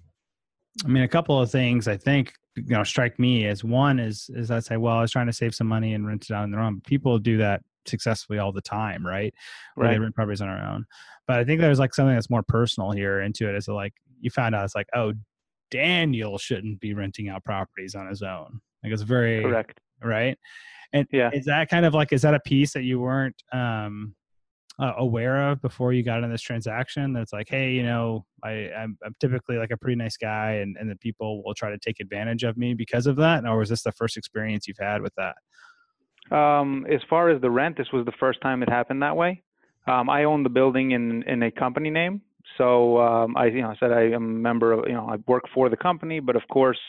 I 0.84 0.88
mean, 0.88 1.04
a 1.04 1.08
couple 1.08 1.40
of 1.40 1.52
things 1.52 1.88
I 1.88 1.98
think 1.98 2.34
you 2.56 2.64
know 2.70 2.84
strike 2.84 3.18
me 3.20 3.48
as 3.48 3.64
one 3.64 4.00
is 4.00 4.30
is 4.34 4.52
I 4.52 4.60
say, 4.60 4.78
well, 4.78 4.98
I 4.98 5.02
was 5.02 5.12
trying 5.12 5.28
to 5.28 5.34
save 5.34 5.56
some 5.56 5.68
money 5.68 5.94
and 5.94 6.06
rent 6.06 6.26
it 6.30 6.34
out 6.34 6.44
on 6.44 6.52
their 6.52 6.60
own. 6.62 6.82
People 6.82 7.18
do 7.20 7.38
that 7.38 7.62
successfully 7.86 8.40
all 8.40 8.52
the 8.52 8.62
time, 8.62 9.06
right? 9.06 9.34
Where 9.76 9.88
they 9.88 9.94
Right. 9.96 10.02
rent 10.02 10.16
properties 10.16 10.42
on 10.42 10.48
their 10.48 10.66
own. 10.66 10.86
But 11.28 11.40
I 11.40 11.44
think 11.44 11.62
there's 11.62 11.80
like 11.80 11.94
something 11.94 12.16
that's 12.16 12.30
more 12.30 12.44
personal 12.44 12.92
here 12.92 13.22
into 13.22 13.48
it. 13.50 13.56
Is 13.56 13.68
like 13.68 13.94
you 14.20 14.30
found 14.30 14.56
out 14.56 14.66
it's 14.66 14.76
like, 14.76 14.88
oh, 14.96 15.14
Daniel 15.72 16.38
shouldn't 16.38 16.80
be 16.80 16.94
renting 16.94 17.30
out 17.30 17.44
properties 17.44 17.96
on 17.96 18.08
his 18.08 18.22
own. 18.22 18.62
Like 18.84 18.94
it's 18.94 19.02
very 19.02 19.42
Correct. 19.42 19.80
right? 20.02 20.38
And 20.94 21.08
Yeah. 21.12 21.32
is 21.34 21.46
that 21.46 21.70
kind 21.70 21.86
of 21.86 21.94
like 21.94 22.14
is 22.14 22.22
that 22.22 22.34
a 22.36 22.40
piece 22.40 22.74
that 22.74 22.84
you 22.84 23.00
weren't 23.00 23.36
um, 23.52 24.16
uh, 24.80 24.94
aware 24.98 25.52
of 25.52 25.62
before 25.62 25.94
you 25.94 26.04
got 26.04 26.24
in 26.24 26.32
this 26.32 26.42
transaction? 26.42 27.14
That's 27.14 27.34
like, 27.34 27.48
hey, 27.50 27.72
you 27.72 27.84
know, 27.84 28.26
I 28.44 28.72
I'm, 28.76 28.98
I'm 29.06 29.16
typically 29.20 29.58
like 29.58 29.72
a 29.72 29.78
pretty 29.78 29.96
nice 29.96 30.18
guy, 30.18 30.54
and 30.54 30.78
and 30.78 30.90
the 30.90 30.96
people 30.96 31.44
will 31.44 31.54
try 31.54 31.70
to 31.70 31.78
take 31.78 32.00
advantage 32.00 32.44
of 32.44 32.58
me 32.58 32.74
because 32.74 33.08
of 33.08 33.16
that. 33.18 33.46
Or 33.46 33.58
was 33.58 33.70
this 33.70 33.84
the 33.84 33.92
first 33.92 34.18
experience 34.18 34.68
you've 34.68 34.78
had 34.80 35.02
with 35.02 35.14
that? 35.16 35.36
Um, 36.36 36.86
as 36.92 37.02
far 37.10 37.30
as 37.30 37.42
the 37.42 37.52
rent, 37.52 37.78
this 37.78 37.92
was 37.92 38.06
the 38.06 38.14
first 38.20 38.42
time 38.42 38.64
it 38.64 38.70
happened 38.70 39.02
that 39.02 39.16
way. 39.16 39.44
Um, 39.86 40.10
I 40.10 40.24
own 40.24 40.44
the 40.44 40.50
building 40.50 40.92
in 40.92 41.24
in 41.24 41.44
a 41.44 41.52
company 41.52 41.90
name, 41.90 42.22
so 42.58 43.00
um, 43.00 43.36
I 43.38 43.48
you 43.48 43.62
know 43.62 43.70
I 43.70 43.76
said 43.80 43.92
I 43.92 44.04
am 44.04 44.16
a 44.16 44.20
member 44.20 44.72
of 44.72 44.88
you 44.88 44.94
know 44.94 45.08
I 45.08 45.18
work 45.28 45.44
for 45.54 45.70
the 45.70 45.78
company, 45.78 46.20
but 46.20 46.36
of 46.36 46.44
course, 46.52 46.80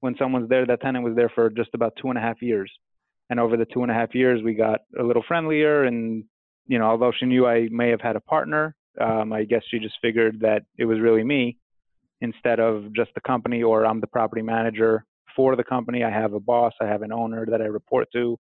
when 0.00 0.14
someone's 0.18 0.48
there, 0.48 0.64
that 0.66 0.80
tenant 0.80 1.04
was 1.04 1.16
there 1.16 1.30
for 1.34 1.50
just 1.50 1.70
about 1.74 1.92
two 2.00 2.08
and 2.08 2.18
a 2.18 2.20
half 2.20 2.40
years, 2.40 2.70
and 3.28 3.40
over 3.40 3.56
the 3.56 3.66
two 3.66 3.82
and 3.82 3.90
a 3.90 3.94
half 3.94 4.14
years, 4.14 4.42
we 4.42 4.54
got 4.54 4.80
a 4.98 5.02
little 5.02 5.24
friendlier, 5.26 5.84
and 5.84 6.24
you 6.66 6.78
know 6.78 6.86
although 6.86 7.12
she 7.18 7.26
knew 7.26 7.46
I 7.46 7.68
may 7.70 7.88
have 7.90 8.00
had 8.00 8.16
a 8.16 8.20
partner, 8.20 8.74
um, 9.00 9.32
I 9.32 9.44
guess 9.44 9.62
she 9.70 9.78
just 9.78 9.96
figured 10.02 10.40
that 10.40 10.62
it 10.78 10.84
was 10.84 11.00
really 11.00 11.24
me 11.24 11.56
instead 12.20 12.60
of 12.60 12.92
just 12.94 13.10
the 13.14 13.20
company 13.20 13.62
or 13.62 13.86
I'm 13.86 14.00
the 14.00 14.06
property 14.06 14.42
manager 14.42 15.04
for 15.34 15.56
the 15.56 15.64
company. 15.64 16.04
I 16.04 16.10
have 16.10 16.34
a 16.34 16.40
boss, 16.40 16.72
I 16.80 16.86
have 16.86 17.02
an 17.02 17.12
owner 17.12 17.46
that 17.46 17.62
I 17.62 17.66
report 17.66 18.08
to. 18.12 18.38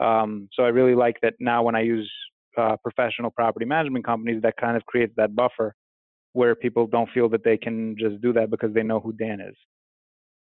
Um, 0.00 0.48
so 0.52 0.62
I 0.62 0.68
really 0.68 0.94
like 0.94 1.16
that 1.22 1.34
now 1.40 1.62
when 1.62 1.74
I 1.74 1.80
use 1.80 2.10
uh, 2.56 2.76
professional 2.82 3.30
property 3.30 3.64
management 3.64 4.04
companies, 4.04 4.42
that 4.42 4.56
kind 4.56 4.76
of 4.76 4.84
creates 4.86 5.12
that 5.16 5.34
buffer 5.34 5.74
where 6.32 6.54
people 6.54 6.86
don't 6.86 7.08
feel 7.12 7.28
that 7.30 7.44
they 7.44 7.56
can 7.56 7.96
just 7.98 8.20
do 8.20 8.32
that 8.32 8.50
because 8.50 8.72
they 8.74 8.82
know 8.82 9.00
who 9.00 9.12
Dan 9.12 9.40
is. 9.40 9.56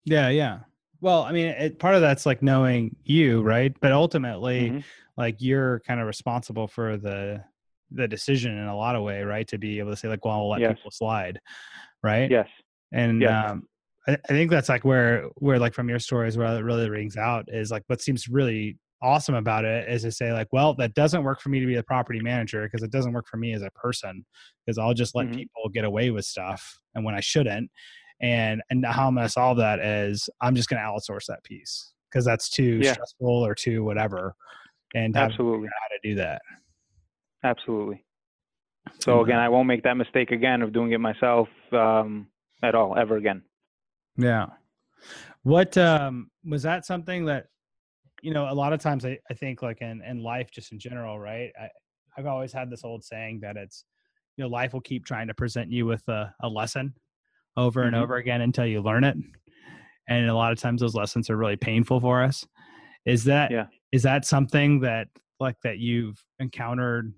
Yeah, 0.06 0.30
yeah. 0.30 0.60
Well, 1.02 1.24
I 1.24 1.32
mean, 1.32 1.48
it, 1.48 1.80
part 1.80 1.96
of 1.96 2.02
that's 2.02 2.26
like 2.26 2.42
knowing 2.42 2.96
you, 3.04 3.42
right? 3.42 3.76
But 3.80 3.92
ultimately, 3.94 4.70
Mhm. 4.72 4.84
like 5.18 5.38
you're 5.40 5.80
kind 5.82 6.00
of 6.00 6.08
responsible 6.08 6.68
for 6.68 6.98
the 6.98 7.44
the 7.92 8.08
decision 8.08 8.56
in 8.56 8.66
a 8.68 8.76
lot 8.78 8.96
of 8.96 9.04
way, 9.04 9.24
right? 9.24 9.48
To 9.48 9.58
be 9.58 9.80
able 9.80 9.92
to 9.92 9.98
say 9.98 10.08
like, 10.08 10.24
well, 10.24 10.36
I'll 10.36 10.50
let 10.50 10.62
Yes. 10.62 10.78
people 10.78 10.92
slide, 10.92 11.40
right? 12.04 12.32
Yes. 12.32 12.48
and 12.94 13.24
Yes. 13.24 13.52
um, 13.52 13.68
I, 14.08 14.14
I 14.14 14.28
think 14.30 14.52
that's 14.52 14.70
like 14.70 14.86
where 14.86 15.24
where 15.38 15.60
like 15.60 15.74
from 15.76 15.90
your 15.90 16.00
stories 16.00 16.38
where 16.38 16.58
it 16.58 16.64
really 16.64 16.90
rings 16.90 17.18
out 17.18 17.46
is 17.50 17.72
like 17.72 17.84
what 17.88 18.02
seems 18.02 18.28
really 18.30 18.78
awesome 19.02 19.36
about 19.36 19.66
it 19.66 19.90
is 19.90 20.04
to 20.04 20.12
say 20.12 20.34
like 20.34 20.48
well 20.54 20.74
that 20.76 20.94
doesn't 20.96 21.24
work 21.24 21.42
for 21.42 21.50
me 21.50 21.60
to 21.62 21.68
be 21.68 21.76
a 21.76 21.84
property 21.84 22.22
manager 22.22 22.64
because 22.66 22.84
it 22.84 22.92
doesn't 22.92 23.14
work 23.14 23.28
for 23.28 23.38
me 23.38 23.54
as 23.54 23.62
a 23.64 23.72
person 23.72 24.26
because 24.66 24.78
i'll 24.80 24.94
just 24.96 25.16
let 25.16 25.28
Mhm. 25.28 25.34
people 25.34 25.70
get 25.74 25.86
away 25.86 26.12
with 26.12 26.26
stuff 26.26 26.80
and 26.96 27.06
when 27.06 27.16
i 27.16 27.20
shouldn't 27.22 27.72
and 28.22 28.62
and 28.70 28.86
how 28.86 29.08
i'm 29.08 29.16
going 29.16 29.26
to 29.26 29.32
solve 29.32 29.58
that 29.58 29.80
is 29.80 30.30
i'm 30.42 30.56
just 30.56 30.70
going 30.70 30.82
to 30.82 30.88
outsource 30.88 31.26
that 31.28 31.44
piece 31.44 31.94
because 32.10 32.26
that's 32.26 32.50
too 32.50 32.80
Yeah. 32.82 32.94
stressful 32.94 33.46
or 33.46 33.56
too 33.56 33.84
whatever 33.84 34.36
and 34.96 35.16
have 35.16 35.30
to 35.30 35.34
figure 35.34 35.44
Absolutely. 35.46 35.68
how 35.68 35.88
to 35.96 36.00
do 36.10 36.16
that 36.16 36.42
Absolutely. 37.44 38.04
So 39.00 39.22
again, 39.24 39.40
I 39.40 39.50
won't 39.50 39.68
make 39.68 39.84
that 39.84 39.96
mistake 39.96 40.32
again 40.32 40.62
of 40.62 40.74
doing 40.74 40.92
it 40.92 41.00
myself 41.00 41.48
um, 41.72 42.28
at 42.64 42.76
all, 42.76 42.98
ever 42.98 43.18
again. 43.18 43.44
Yeah. 44.18 44.48
What 45.44 45.78
um 45.78 46.30
was 46.44 46.64
that 46.64 46.86
something 46.86 47.26
that 47.26 47.46
you 48.22 48.34
know, 48.34 48.52
a 48.52 48.54
lot 48.54 48.74
of 48.74 48.82
times 48.82 49.06
I, 49.06 49.18
I 49.32 49.34
think 49.34 49.62
like 49.62 49.80
in, 49.82 50.02
in 50.04 50.22
life, 50.22 50.50
just 50.52 50.74
in 50.74 50.80
general, 50.80 51.18
right? 51.18 51.52
I, 51.58 51.70
I've 52.18 52.26
always 52.26 52.52
had 52.52 52.70
this 52.70 52.84
old 52.84 53.02
saying 53.02 53.40
that 53.42 53.56
it's, 53.56 53.86
you 54.36 54.44
know, 54.44 54.50
life 54.50 54.74
will 54.74 54.82
keep 54.82 55.06
trying 55.06 55.28
to 55.28 55.34
present 55.34 55.72
you 55.72 55.86
with 55.86 56.06
a, 56.10 56.34
a 56.42 56.50
lesson 56.50 56.94
over 57.60 57.84
and 57.84 57.96
Mhm. 57.96 58.02
over 58.02 58.16
again 58.16 58.42
until 58.42 58.66
you 58.66 58.82
learn 58.82 59.04
it. 59.04 59.18
And 60.08 60.30
a 60.30 60.34
lot 60.34 60.52
of 60.52 60.60
times 60.60 60.82
those 60.82 60.96
lessons 60.96 61.30
are 61.30 61.38
really 61.38 61.58
painful 61.58 62.00
for 62.00 62.24
us. 62.24 62.48
Is 63.06 63.24
that, 63.26 63.52
Yeah. 63.52 63.68
is 63.92 64.04
that 64.04 64.26
something 64.26 64.80
that 64.82 65.08
like 65.40 65.60
that 65.62 65.78
you've 65.78 66.24
encountered, 66.40 67.14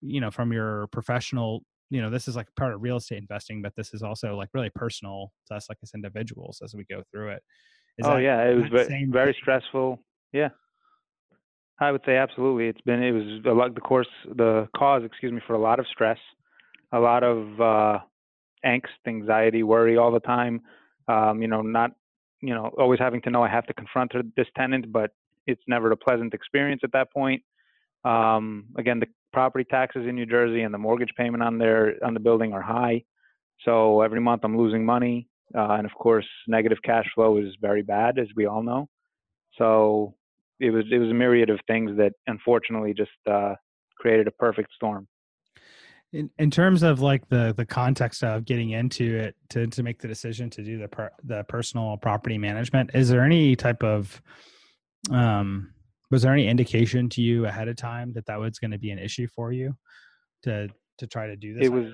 you 0.00 0.20
know, 0.20 0.30
from 0.30 0.52
your 0.52 0.86
professional, 0.88 1.64
you 1.90 2.02
know, 2.02 2.10
this 2.10 2.28
is 2.28 2.36
like 2.36 2.48
part 2.56 2.74
of 2.74 2.82
real 2.82 2.96
estate 2.96 3.18
investing, 3.18 3.62
but 3.62 3.74
this 3.76 3.94
is 3.94 4.02
also 4.02 4.36
like 4.36 4.50
really 4.52 4.70
personal 4.70 5.32
to 5.46 5.54
us, 5.54 5.68
like 5.68 5.78
as 5.82 5.92
individuals 5.94 6.60
as 6.62 6.74
we 6.74 6.84
go 6.84 7.02
through 7.10 7.30
it. 7.30 7.42
Is 7.98 8.06
oh 8.06 8.16
yeah, 8.16 8.42
it 8.42 8.54
was 8.54 8.66
very, 8.70 9.06
very 9.06 9.36
stressful. 9.40 10.00
Yeah, 10.32 10.48
I 11.78 11.92
would 11.92 12.02
say 12.04 12.16
absolutely. 12.16 12.68
It's 12.68 12.80
been 12.82 13.02
it 13.02 13.12
was 13.12 13.44
a 13.46 13.52
lot 13.52 13.74
the 13.74 13.80
course 13.80 14.08
the 14.34 14.68
cause 14.76 15.02
excuse 15.04 15.32
me 15.32 15.40
for 15.46 15.54
a 15.54 15.58
lot 15.58 15.78
of 15.78 15.86
stress, 15.86 16.18
a 16.92 16.98
lot 16.98 17.22
of 17.22 17.60
uh, 17.60 17.98
angst, 18.64 19.06
anxiety, 19.06 19.62
worry 19.62 19.96
all 19.96 20.10
the 20.10 20.20
time. 20.20 20.60
Um, 21.08 21.42
you 21.42 21.48
know, 21.48 21.62
not 21.62 21.92
you 22.40 22.54
know 22.54 22.70
always 22.78 22.98
having 22.98 23.22
to 23.22 23.30
know 23.30 23.42
I 23.42 23.48
have 23.48 23.66
to 23.66 23.74
confront 23.74 24.12
this 24.36 24.46
tenant, 24.56 24.92
but 24.92 25.10
it's 25.46 25.62
never 25.66 25.90
a 25.92 25.96
pleasant 25.96 26.34
experience 26.34 26.82
at 26.84 26.92
that 26.92 27.12
point. 27.12 27.42
Um, 28.04 28.66
again, 28.76 29.00
the 29.00 29.06
property 29.32 29.64
taxes 29.64 30.06
in 30.06 30.14
New 30.14 30.26
Jersey 30.26 30.62
and 30.62 30.72
the 30.72 30.78
mortgage 30.78 31.12
payment 31.16 31.42
on 31.42 31.58
their 31.58 31.94
on 32.04 32.14
the 32.14 32.20
building 32.20 32.52
are 32.52 32.62
high, 32.62 33.04
so 33.64 34.00
every 34.00 34.20
month 34.20 34.42
I'm 34.44 34.58
losing 34.58 34.84
money, 34.84 35.28
uh, 35.56 35.72
and 35.72 35.86
of 35.86 35.94
course 35.94 36.26
negative 36.46 36.78
cash 36.84 37.06
flow 37.14 37.38
is 37.38 37.54
very 37.60 37.82
bad, 37.82 38.18
as 38.18 38.28
we 38.36 38.46
all 38.46 38.62
know. 38.62 38.88
So 39.58 40.14
it 40.60 40.70
was 40.70 40.84
it 40.90 40.98
was 40.98 41.10
a 41.10 41.14
myriad 41.14 41.50
of 41.50 41.60
things 41.66 41.96
that 41.96 42.12
unfortunately 42.26 42.94
just 42.94 43.10
uh, 43.30 43.54
created 43.96 44.28
a 44.28 44.32
perfect 44.32 44.72
storm. 44.74 45.06
In, 46.14 46.30
in 46.38 46.50
terms 46.50 46.82
of 46.82 47.00
like 47.00 47.28
the 47.28 47.52
the 47.56 47.66
context 47.66 48.22
of 48.22 48.44
getting 48.44 48.70
into 48.70 49.16
it 49.16 49.34
to 49.50 49.66
to 49.66 49.82
make 49.82 50.00
the 50.00 50.08
decision 50.08 50.48
to 50.50 50.62
do 50.62 50.78
the 50.78 50.88
per, 50.88 51.10
the 51.24 51.44
personal 51.48 51.96
property 51.96 52.38
management 52.38 52.90
is 52.94 53.08
there 53.08 53.24
any 53.24 53.56
type 53.56 53.82
of 53.82 54.22
um 55.10 55.72
was 56.10 56.22
there 56.22 56.32
any 56.32 56.46
indication 56.46 57.08
to 57.08 57.20
you 57.20 57.46
ahead 57.46 57.68
of 57.68 57.76
time 57.76 58.12
that 58.12 58.26
that 58.26 58.38
was 58.38 58.58
going 58.58 58.70
to 58.70 58.78
be 58.78 58.90
an 58.90 58.98
issue 58.98 59.26
for 59.34 59.52
you 59.52 59.74
to 60.42 60.68
to 60.98 61.06
try 61.06 61.26
to 61.26 61.36
do 61.36 61.54
this 61.54 61.64
It 61.64 61.72
was 61.72 61.86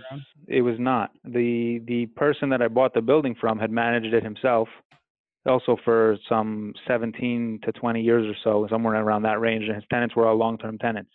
it 0.47 0.63
was 0.63 0.77
not 0.79 1.11
the 1.25 1.81
the 1.87 2.07
person 2.07 2.51
that 2.51 2.63
I 2.63 2.69
bought 2.69 2.95
the 2.95 3.01
building 3.01 3.35
from 3.41 3.59
had 3.59 3.71
managed 3.71 4.13
it 4.13 4.23
himself, 4.23 4.69
also 5.47 5.79
for 5.85 6.19
some 6.29 6.75
17 6.87 7.61
to 7.65 7.73
20 7.73 8.03
years 8.03 8.27
or 8.27 8.37
so, 8.45 8.67
somewhere 8.69 8.95
around 8.95 9.23
that 9.23 9.41
range, 9.41 9.65
and 9.65 9.75
his 9.75 9.85
tenants 9.91 10.15
were 10.15 10.27
all 10.27 10.37
long 10.37 10.59
term 10.59 10.77
tenants. 10.79 11.13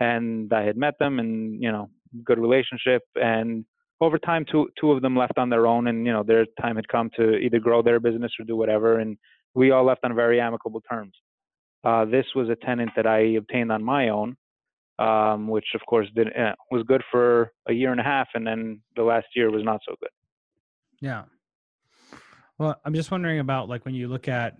And 0.00 0.52
I 0.52 0.62
had 0.62 0.76
met 0.76 0.98
them, 0.98 1.18
and 1.18 1.62
you 1.62 1.72
know, 1.72 1.88
good 2.24 2.38
relationship, 2.38 3.02
and 3.16 3.64
over 4.00 4.18
time, 4.18 4.44
two 4.50 4.68
two 4.80 4.92
of 4.92 5.02
them 5.02 5.16
left 5.16 5.38
on 5.38 5.50
their 5.50 5.66
own, 5.66 5.88
and 5.88 6.06
you 6.06 6.12
know, 6.12 6.22
their 6.22 6.46
time 6.60 6.76
had 6.76 6.88
come 6.88 7.10
to 7.16 7.36
either 7.36 7.58
grow 7.58 7.82
their 7.82 8.00
business 8.00 8.32
or 8.38 8.44
do 8.44 8.56
whatever, 8.56 8.98
and 9.00 9.16
we 9.54 9.70
all 9.70 9.84
left 9.84 10.00
on 10.04 10.14
very 10.14 10.40
amicable 10.40 10.80
terms. 10.90 11.14
Uh, 11.84 12.04
this 12.04 12.26
was 12.34 12.48
a 12.48 12.56
tenant 12.56 12.90
that 12.96 13.06
I 13.06 13.18
obtained 13.36 13.72
on 13.72 13.82
my 13.82 14.08
own, 14.08 14.36
um, 14.98 15.48
which 15.48 15.66
of 15.74 15.80
course 15.88 16.08
did 16.14 16.28
uh, 16.28 16.54
was 16.70 16.82
good 16.84 17.02
for 17.10 17.52
a 17.68 17.72
year 17.72 17.92
and 17.92 18.00
a 18.00 18.04
half, 18.04 18.28
and 18.34 18.46
then 18.46 18.80
the 18.96 19.02
last 19.02 19.26
year 19.34 19.50
was 19.50 19.64
not 19.64 19.80
so 19.88 19.94
good. 20.00 20.10
Yeah. 21.00 21.24
Well, 22.58 22.80
I'm 22.84 22.94
just 22.94 23.10
wondering 23.10 23.38
about 23.38 23.68
like 23.68 23.84
when 23.84 23.94
you 23.94 24.08
look 24.08 24.28
at, 24.28 24.56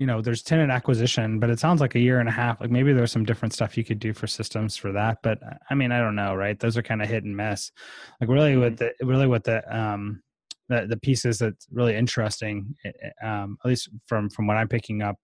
you 0.00 0.06
know, 0.06 0.22
there's 0.22 0.42
tenant 0.42 0.72
acquisition, 0.72 1.38
but 1.38 1.50
it 1.50 1.60
sounds 1.60 1.82
like 1.82 1.94
a 1.94 2.00
year 2.00 2.20
and 2.20 2.28
a 2.28 2.32
half. 2.32 2.58
Like 2.58 2.70
maybe 2.70 2.94
there's 2.94 3.12
some 3.12 3.26
different 3.26 3.52
stuff 3.52 3.76
you 3.76 3.84
could 3.84 3.98
do 3.98 4.14
for 4.14 4.26
systems 4.26 4.74
for 4.74 4.92
that. 4.92 5.18
But 5.22 5.38
I 5.68 5.74
mean, 5.74 5.92
I 5.92 5.98
don't 5.98 6.16
know, 6.16 6.34
right? 6.34 6.58
Those 6.58 6.78
are 6.78 6.82
kind 6.82 7.02
of 7.02 7.08
hit 7.08 7.24
and 7.24 7.36
miss. 7.36 7.70
Like 8.18 8.30
really, 8.30 8.56
what 8.56 8.78
the 8.78 8.94
really 9.02 9.26
what 9.26 9.44
the 9.44 9.62
um 9.76 10.22
the 10.70 10.86
the 10.88 10.96
pieces 10.96 11.38
that's 11.38 11.66
really 11.70 11.94
interesting, 11.94 12.74
eh, 12.82 12.92
eh, 13.02 13.26
um, 13.26 13.58
at 13.62 13.68
least 13.68 13.90
from 14.06 14.30
from 14.30 14.46
what 14.46 14.56
I'm 14.56 14.68
picking 14.68 15.02
up. 15.02 15.16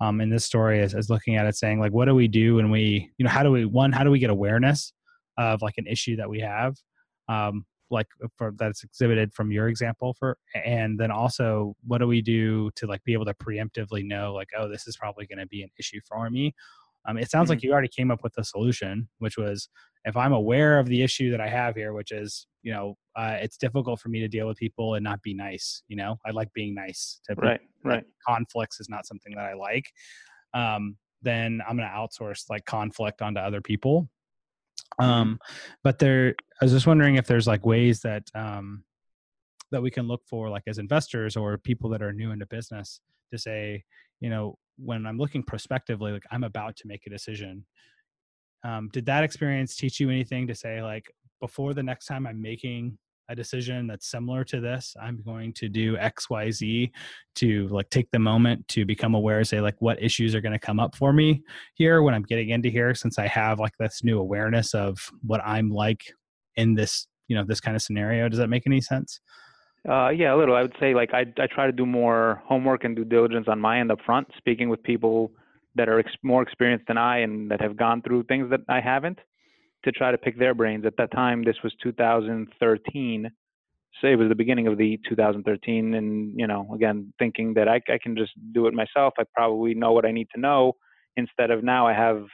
Um, 0.00 0.22
in 0.22 0.30
this 0.30 0.46
story 0.46 0.80
is, 0.80 0.94
is 0.94 1.10
looking 1.10 1.36
at 1.36 1.44
it 1.44 1.56
saying 1.56 1.78
like 1.78 1.92
what 1.92 2.06
do 2.06 2.14
we 2.14 2.26
do 2.26 2.54
when 2.54 2.70
we 2.70 3.12
you 3.18 3.24
know 3.24 3.30
how 3.30 3.42
do 3.42 3.50
we 3.50 3.66
one 3.66 3.92
how 3.92 4.02
do 4.02 4.10
we 4.10 4.18
get 4.18 4.30
awareness 4.30 4.94
of 5.36 5.60
like 5.60 5.74
an 5.76 5.86
issue 5.86 6.16
that 6.16 6.30
we 6.30 6.40
have 6.40 6.74
um, 7.28 7.66
like 7.90 8.06
for 8.36 8.52
that's 8.56 8.84
exhibited 8.84 9.32
from 9.32 9.50
your 9.50 9.68
example 9.68 10.14
for 10.18 10.38
and 10.64 10.98
then 10.98 11.10
also 11.10 11.74
what 11.86 11.98
do 11.98 12.06
we 12.06 12.22
do 12.22 12.70
to 12.76 12.86
like 12.86 13.02
be 13.04 13.12
able 13.12 13.24
to 13.24 13.34
preemptively 13.34 14.04
know 14.04 14.32
like 14.32 14.48
oh 14.56 14.68
this 14.68 14.86
is 14.86 14.96
probably 14.96 15.26
going 15.26 15.38
to 15.38 15.46
be 15.46 15.62
an 15.62 15.70
issue 15.78 16.00
for 16.08 16.30
me 16.30 16.54
um, 17.08 17.16
it 17.16 17.30
sounds 17.30 17.48
like 17.48 17.62
you 17.62 17.72
already 17.72 17.88
came 17.88 18.10
up 18.10 18.22
with 18.22 18.32
a 18.38 18.44
solution 18.44 19.08
which 19.18 19.36
was 19.36 19.68
if 20.04 20.16
i'm 20.16 20.32
aware 20.32 20.78
of 20.78 20.86
the 20.86 21.02
issue 21.02 21.30
that 21.30 21.40
i 21.40 21.48
have 21.48 21.74
here 21.74 21.92
which 21.92 22.12
is 22.12 22.46
you 22.62 22.72
know 22.72 22.96
uh, 23.16 23.36
it's 23.40 23.56
difficult 23.56 24.00
for 24.00 24.08
me 24.08 24.20
to 24.20 24.28
deal 24.28 24.46
with 24.46 24.56
people 24.56 24.94
and 24.94 25.04
not 25.04 25.20
be 25.22 25.34
nice 25.34 25.82
you 25.88 25.96
know 25.96 26.16
i 26.26 26.30
like 26.30 26.52
being 26.52 26.74
nice 26.74 27.20
to. 27.28 27.34
Right, 27.36 27.60
right. 27.84 28.04
conflicts 28.26 28.80
is 28.80 28.88
not 28.88 29.06
something 29.06 29.34
that 29.34 29.44
i 29.44 29.54
like 29.54 29.86
um, 30.54 30.96
then 31.22 31.60
i'm 31.68 31.76
going 31.76 31.88
to 31.88 31.94
outsource 31.94 32.44
like 32.48 32.64
conflict 32.66 33.22
onto 33.22 33.40
other 33.40 33.60
people 33.60 34.08
um 34.98 35.38
but 35.82 35.98
there 35.98 36.34
i 36.60 36.64
was 36.64 36.72
just 36.72 36.86
wondering 36.86 37.16
if 37.16 37.26
there's 37.26 37.46
like 37.46 37.64
ways 37.64 38.00
that 38.00 38.22
um 38.34 38.84
that 39.70 39.82
we 39.82 39.90
can 39.90 40.06
look 40.08 40.22
for 40.26 40.48
like 40.48 40.64
as 40.66 40.78
investors 40.78 41.36
or 41.36 41.56
people 41.58 41.90
that 41.90 42.02
are 42.02 42.12
new 42.12 42.32
into 42.32 42.46
business 42.46 43.00
to 43.30 43.38
say 43.38 43.82
you 44.20 44.30
know 44.30 44.56
when 44.76 45.06
i'm 45.06 45.18
looking 45.18 45.42
prospectively 45.42 46.12
like 46.12 46.24
i'm 46.30 46.44
about 46.44 46.76
to 46.76 46.86
make 46.86 47.06
a 47.06 47.10
decision. 47.10 47.64
Um 48.62 48.90
did 48.92 49.06
that 49.06 49.24
experience 49.24 49.76
teach 49.76 50.00
you 50.00 50.10
anything 50.10 50.46
to 50.48 50.54
say 50.54 50.82
like 50.82 51.06
before 51.40 51.72
the 51.72 51.82
next 51.82 52.06
time 52.06 52.26
i'm 52.26 52.40
making 52.40 52.98
a 53.30 53.34
decision 53.34 53.86
that's 53.86 54.10
similar 54.10 54.44
to 54.44 54.60
this 54.60 54.94
i'm 55.00 55.22
going 55.22 55.52
to 55.52 55.68
do 55.68 55.96
xyz 55.96 56.90
to 57.34 57.68
like 57.68 57.88
take 57.90 58.10
the 58.10 58.18
moment 58.18 58.66
to 58.68 58.84
become 58.84 59.14
aware 59.14 59.42
say 59.44 59.60
like 59.60 59.76
what 59.78 60.02
issues 60.02 60.34
are 60.34 60.40
going 60.40 60.52
to 60.52 60.58
come 60.58 60.80
up 60.80 60.94
for 60.94 61.12
me 61.12 61.40
here 61.74 62.02
when 62.02 62.14
i'm 62.14 62.22
getting 62.22 62.50
into 62.50 62.68
here 62.68 62.94
since 62.94 63.18
i 63.18 63.26
have 63.26 63.58
like 63.58 63.76
this 63.78 64.04
new 64.04 64.18
awareness 64.18 64.74
of 64.74 64.98
what 65.22 65.40
i'm 65.44 65.70
like 65.70 66.12
in 66.56 66.74
this 66.74 67.06
you 67.30 67.36
know 67.36 67.44
this 67.44 67.60
kind 67.60 67.76
of 67.76 67.80
scenario. 67.80 68.28
Does 68.28 68.38
that 68.40 68.48
make 68.48 68.66
any 68.66 68.80
sense? 68.80 69.20
Uh, 69.88 70.10
yeah, 70.10 70.34
a 70.34 70.36
little. 70.36 70.56
I 70.56 70.62
would 70.62 70.74
say 70.78 70.94
like 70.94 71.14
I 71.14 71.24
I 71.38 71.46
try 71.46 71.66
to 71.66 71.72
do 71.72 71.86
more 71.86 72.42
homework 72.44 72.84
and 72.84 72.94
due 72.94 73.04
diligence 73.04 73.46
on 73.48 73.60
my 73.60 73.78
end 73.80 73.90
up 73.92 74.00
front, 74.04 74.28
speaking 74.36 74.68
with 74.68 74.82
people 74.82 75.32
that 75.76 75.88
are 75.88 76.00
ex- 76.00 76.12
more 76.22 76.42
experienced 76.42 76.86
than 76.88 76.98
I 76.98 77.18
and 77.18 77.50
that 77.50 77.60
have 77.62 77.76
gone 77.76 78.02
through 78.02 78.24
things 78.24 78.50
that 78.50 78.60
I 78.68 78.80
haven't, 78.80 79.20
to 79.84 79.92
try 79.92 80.10
to 80.10 80.18
pick 80.18 80.38
their 80.38 80.54
brains. 80.54 80.84
At 80.84 80.96
that 80.98 81.12
time, 81.12 81.44
this 81.44 81.56
was 81.62 81.72
2013, 81.82 83.30
so 84.00 84.06
it 84.06 84.16
was 84.16 84.28
the 84.28 84.34
beginning 84.34 84.66
of 84.66 84.78
the 84.78 84.98
2013, 85.08 85.94
and 85.94 86.38
you 86.38 86.46
know, 86.46 86.70
again, 86.74 87.12
thinking 87.18 87.54
that 87.54 87.68
I 87.68 87.80
I 87.88 87.98
can 88.02 88.16
just 88.16 88.32
do 88.52 88.66
it 88.66 88.74
myself. 88.74 89.14
I 89.18 89.24
probably 89.34 89.74
know 89.74 89.92
what 89.92 90.04
I 90.04 90.12
need 90.12 90.28
to 90.34 90.40
know. 90.40 90.74
Instead 91.16 91.50
of 91.50 91.64
now, 91.64 91.86
I 91.86 91.92
have 91.92 92.24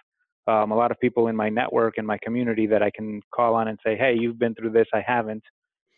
um, 0.46 0.70
a 0.70 0.76
lot 0.76 0.90
of 0.90 1.00
people 1.00 1.28
in 1.28 1.36
my 1.36 1.48
network 1.48 1.94
and 1.98 2.06
my 2.06 2.18
community 2.22 2.66
that 2.66 2.82
I 2.82 2.90
can 2.94 3.20
call 3.34 3.54
on 3.54 3.68
and 3.68 3.78
say, 3.84 3.96
hey, 3.96 4.14
you've 4.18 4.38
been 4.38 4.54
through 4.54 4.70
this, 4.70 4.86
I 4.94 5.02
haven't 5.04 5.42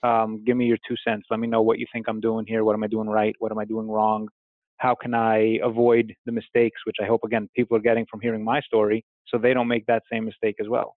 um, 0.02 0.42
give 0.44 0.56
me 0.56 0.66
your 0.66 0.78
two 0.88 0.96
cents. 1.06 1.26
Let 1.30 1.40
me 1.40 1.48
know 1.48 1.62
what 1.62 1.78
you 1.78 1.86
think 1.92 2.06
I'm 2.08 2.20
doing 2.20 2.44
here. 2.46 2.64
What 2.64 2.74
am 2.74 2.84
I 2.84 2.86
doing 2.86 3.08
right? 3.08 3.34
What 3.38 3.52
am 3.52 3.58
I 3.58 3.64
doing 3.64 3.88
wrong? 3.88 4.28
How 4.78 4.94
can 4.94 5.12
I 5.12 5.58
avoid 5.62 6.14
the 6.24 6.32
mistakes, 6.32 6.80
which 6.84 6.96
I 7.02 7.06
hope 7.06 7.22
again 7.24 7.48
people 7.56 7.76
are 7.76 7.80
getting 7.80 8.06
from 8.08 8.20
hearing 8.20 8.44
my 8.44 8.60
story, 8.60 9.04
so 9.26 9.38
they 9.38 9.52
don't 9.52 9.66
make 9.66 9.86
that 9.86 10.04
same 10.10 10.24
mistake 10.24 10.56
as 10.60 10.68
well. 10.68 10.94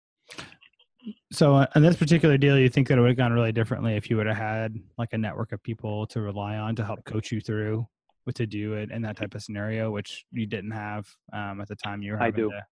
So 1.32 1.54
uh, 1.54 1.66
on 1.74 1.82
this 1.82 1.96
particular 1.96 2.36
deal 2.36 2.58
you 2.58 2.68
think 2.68 2.88
that 2.88 2.98
it 2.98 3.00
would 3.00 3.08
have 3.08 3.16
gone 3.16 3.32
really 3.32 3.52
differently 3.52 3.94
if 3.94 4.10
you 4.10 4.16
would 4.16 4.26
have 4.26 4.36
had 4.36 4.74
like 4.98 5.12
a 5.12 5.18
network 5.18 5.52
of 5.52 5.62
people 5.62 6.06
to 6.06 6.20
rely 6.20 6.56
on 6.56 6.74
to 6.74 6.84
help 6.84 7.04
coach 7.04 7.30
you 7.32 7.40
through 7.40 7.86
what 8.24 8.34
to 8.34 8.46
do 8.46 8.74
it 8.74 8.90
in 8.90 9.00
that 9.02 9.16
type 9.16 9.34
of 9.34 9.42
scenario 9.42 9.90
which 9.90 10.26
you 10.32 10.46
didn't 10.46 10.70
have 10.70 11.08
um, 11.32 11.60
at 11.60 11.68
the 11.68 11.76
time 11.76 12.02
you 12.02 12.12
were 12.12 12.22
I 12.22 12.30
do. 12.30 12.50
to- 12.50 12.62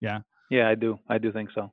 yeah 0.00 0.20
Yeah, 0.50 0.68
I 0.68 0.74
do. 0.74 0.98
I 1.08 1.18
do 1.18 1.32
think 1.32 1.50
so. 1.52 1.72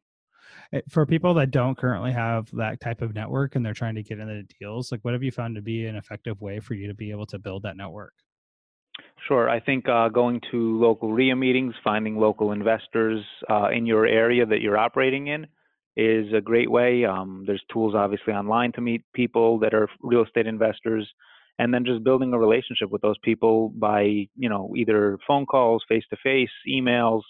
Uh, 0.74 0.80
for 0.90 1.06
people 1.06 1.34
that 1.34 1.52
don't 1.52 1.78
currently 1.78 2.12
have 2.12 2.50
that 2.54 2.80
type 2.80 3.02
of 3.02 3.14
network 3.14 3.56
and 3.56 3.66
they're 3.66 3.74
trying 3.74 3.96
to 3.96 4.04
get 4.04 4.20
into 4.20 4.44
deals 4.60 4.92
like 4.92 5.02
what 5.04 5.14
have 5.14 5.24
you 5.24 5.32
found 5.32 5.56
to 5.56 5.62
be 5.62 5.86
an 5.88 5.96
effective 5.96 6.40
way 6.42 6.60
for 6.60 6.74
you 6.74 6.88
to 6.88 6.94
be 6.94 7.12
able 7.12 7.26
to 7.26 7.40
build 7.40 7.64
that 7.64 7.76
network 7.78 8.14
Sure. 9.28 9.50
I 9.50 9.62
think 9.62 9.88
uh, 9.88 10.10
going 10.10 10.42
to 10.52 10.80
local 10.82 11.14
REIA 11.14 11.36
meetings, 11.36 11.74
finding 11.84 12.18
local 12.18 12.52
investors 12.52 13.24
uh, 13.50 13.70
in 13.70 13.86
your 13.86 14.06
area 14.06 14.46
that 14.46 14.60
you're 14.62 14.78
operating 14.78 15.28
in 15.28 15.48
is 15.96 16.34
a 16.34 16.42
great 16.42 16.70
way. 16.70 17.06
Um, 17.06 17.44
there's 17.48 17.64
tools 17.72 17.96
obviously 17.96 18.34
online 18.34 18.74
to 18.74 18.82
meet 18.82 19.04
people 19.14 19.60
that 19.60 19.74
are 19.74 19.88
real 20.02 20.24
estate 20.26 20.46
investors, 20.46 21.10
and 21.58 21.74
then 21.74 21.86
just 21.86 22.04
building 22.04 22.34
a 22.34 22.40
relationship 22.40 22.90
with 22.90 23.02
those 23.02 23.18
people 23.24 23.70
by 23.70 24.02
you 24.36 24.50
know 24.50 24.74
either 24.76 25.18
phone 25.26 25.46
calls, 25.46 25.84
face 25.88 26.04
to 26.10 26.18
face, 26.22 26.50
emails, 26.68 27.22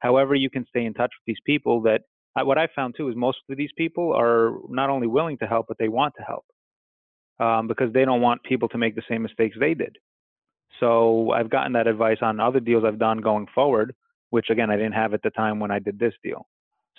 however 0.00 0.34
you 0.34 0.50
can 0.50 0.66
stay 0.66 0.84
in 0.84 0.94
touch 0.94 1.12
with 1.18 1.26
these 1.26 1.42
people. 1.46 1.82
That 1.82 2.00
I, 2.34 2.42
what 2.42 2.58
I 2.58 2.66
found 2.74 2.94
too 2.96 3.08
is 3.08 3.14
most 3.14 3.38
of 3.48 3.56
these 3.56 3.72
people 3.78 4.12
are 4.14 4.52
not 4.68 4.90
only 4.90 5.06
willing 5.06 5.38
to 5.38 5.46
help, 5.46 5.66
but 5.68 5.78
they 5.78 5.88
want 5.88 6.14
to 6.16 6.24
help 6.24 6.46
um, 7.38 7.68
because 7.68 7.92
they 7.92 8.04
don't 8.04 8.20
want 8.20 8.42
people 8.42 8.68
to 8.70 8.78
make 8.78 8.96
the 8.96 9.02
same 9.08 9.22
mistakes 9.22 9.56
they 9.60 9.74
did. 9.74 9.96
So 10.80 11.30
I've 11.30 11.50
gotten 11.50 11.72
that 11.72 11.86
advice 11.86 12.18
on 12.20 12.40
other 12.40 12.60
deals 12.60 12.84
I've 12.84 12.98
done 12.98 13.18
going 13.18 13.46
forward, 13.54 13.94
which 14.30 14.50
again 14.50 14.70
I 14.70 14.76
didn't 14.76 14.92
have 14.92 15.14
at 15.14 15.22
the 15.22 15.30
time 15.30 15.60
when 15.60 15.70
I 15.70 15.78
did 15.78 15.98
this 15.98 16.14
deal. 16.22 16.46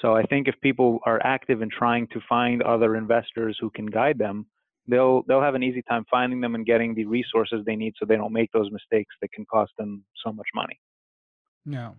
So 0.02 0.16
I 0.16 0.24
think 0.24 0.48
if 0.48 0.56
people 0.62 1.00
are 1.06 1.20
active 1.24 1.62
in 1.62 1.70
trying 1.70 2.08
to 2.08 2.22
find 2.28 2.62
other 2.62 2.96
investors 2.96 3.58
who 3.60 3.70
can 3.72 3.88
guide 3.88 4.18
them, 4.18 4.46
they'll 4.88 5.24
they'll 5.24 5.42
have 5.42 5.56
an 5.56 5.64
easy 5.64 5.82
time 5.84 6.06
finding 6.10 6.42
them 6.42 6.56
and 6.56 6.66
getting 6.66 6.94
the 6.94 7.06
resources 7.06 7.64
they 7.66 7.76
need 7.76 7.94
so 7.98 8.06
they 8.06 8.16
don't 8.16 8.34
make 8.34 8.52
those 8.52 8.72
mistakes 8.72 9.16
that 9.22 9.32
can 9.32 9.46
cost 9.46 9.72
them 9.78 10.04
so 10.24 10.32
much 10.32 10.48
money. 10.56 10.80
No. 11.66 11.96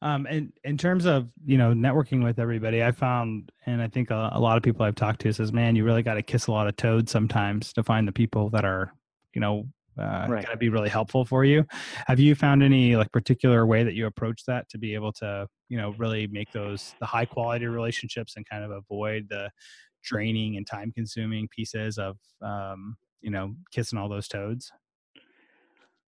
Um, 0.00 0.26
and 0.26 0.52
in 0.62 0.76
terms 0.76 1.06
of 1.06 1.28
you 1.44 1.58
know 1.58 1.72
networking 1.72 2.22
with 2.22 2.38
everybody, 2.38 2.84
I 2.84 2.92
found, 2.92 3.50
and 3.66 3.82
I 3.82 3.88
think 3.88 4.10
a, 4.10 4.30
a 4.32 4.40
lot 4.40 4.56
of 4.56 4.62
people 4.62 4.84
I've 4.84 4.94
talked 4.94 5.20
to 5.22 5.32
says, 5.32 5.52
man, 5.52 5.74
you 5.74 5.84
really 5.84 6.02
got 6.02 6.14
to 6.14 6.22
kiss 6.22 6.46
a 6.46 6.52
lot 6.52 6.68
of 6.68 6.76
toads 6.76 7.10
sometimes 7.10 7.72
to 7.72 7.82
find 7.82 8.06
the 8.06 8.12
people 8.12 8.50
that 8.50 8.64
are 8.64 8.92
you 9.34 9.40
know 9.40 9.66
uh, 9.98 10.26
right. 10.28 10.44
going 10.44 10.46
to 10.46 10.56
be 10.56 10.68
really 10.68 10.88
helpful 10.88 11.24
for 11.24 11.44
you. 11.44 11.64
Have 12.06 12.20
you 12.20 12.34
found 12.34 12.62
any 12.62 12.96
like 12.96 13.10
particular 13.12 13.66
way 13.66 13.82
that 13.82 13.94
you 13.94 14.06
approach 14.06 14.44
that 14.46 14.68
to 14.70 14.78
be 14.78 14.94
able 14.94 15.12
to 15.14 15.46
you 15.68 15.76
know 15.76 15.94
really 15.98 16.26
make 16.28 16.52
those 16.52 16.94
the 17.00 17.06
high 17.06 17.24
quality 17.24 17.66
relationships 17.66 18.34
and 18.36 18.48
kind 18.48 18.64
of 18.64 18.70
avoid 18.70 19.26
the 19.28 19.50
draining 20.02 20.56
and 20.56 20.66
time 20.66 20.92
consuming 20.92 21.48
pieces 21.48 21.98
of 21.98 22.16
um, 22.42 22.96
you 23.20 23.30
know 23.30 23.54
kissing 23.72 23.98
all 23.98 24.08
those 24.08 24.28
toads? 24.28 24.72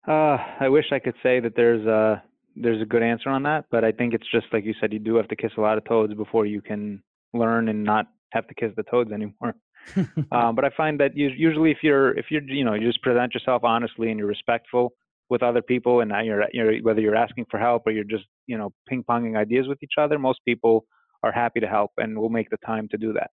Uh, 0.07 0.39
I 0.61 0.69
wish 0.69 0.87
I 0.93 0.99
could 0.99 1.17
say 1.23 1.41
that 1.41 1.55
there's 1.57 1.85
a 1.87 2.23
there's 2.55 2.81
a 2.81 2.87
good 2.87 3.03
answer 3.03 3.29
on 3.29 3.43
that, 3.43 3.67
but 3.71 3.85
I 3.85 3.93
think 3.93 4.15
it's 4.15 4.31
just 4.31 4.47
like 4.53 4.65
you 4.65 4.75
said, 4.81 4.93
you 4.93 4.99
do 4.99 5.17
have 5.17 5.29
to 5.29 5.37
kiss 5.37 5.53
a 5.59 5.61
lot 5.61 5.79
of 5.79 5.85
toads 5.85 6.15
before 6.15 6.47
you 6.47 6.63
can 6.63 7.03
learn 7.35 7.69
and 7.69 7.85
not 7.85 8.07
have 8.33 8.47
to 8.49 8.55
kiss 8.55 8.73
the 8.77 8.83
toads 8.85 9.13
anymore. 9.13 9.55
um, 10.33 10.55
but 10.55 10.65
I 10.65 10.71
find 10.77 10.99
that 11.01 11.17
usually 11.17 11.71
if 11.71 11.79
you're 11.83 12.17
if 12.19 12.27
you're 12.31 12.43
you 12.43 12.65
know 12.65 12.75
you 12.75 12.87
just 12.87 13.03
present 13.03 13.35
yourself 13.35 13.65
honestly 13.65 14.11
and 14.11 14.19
you're 14.19 14.29
respectful 14.29 14.93
with 15.29 15.43
other 15.43 15.63
people 15.63 16.01
and 16.01 16.13
you're, 16.25 16.45
you're 16.53 16.79
whether 16.83 17.01
you're 17.01 17.17
asking 17.17 17.47
for 17.51 17.59
help 17.59 17.83
or 17.87 17.93
you're 17.93 18.05
just 18.05 18.25
you 18.47 18.57
know 18.59 18.73
ping 18.89 19.05
ponging 19.09 19.37
ideas 19.37 19.67
with 19.69 19.83
each 19.83 19.95
other, 19.99 20.19
most 20.19 20.41
people 20.45 20.87
are 21.23 21.33
happy 21.33 21.61
to 21.61 21.67
help 21.67 21.93
and 21.99 22.19
will 22.19 22.29
make 22.29 22.51
the 22.51 22.59
time 22.59 22.89
to 22.89 22.97
do 22.97 23.13
that. 23.13 23.31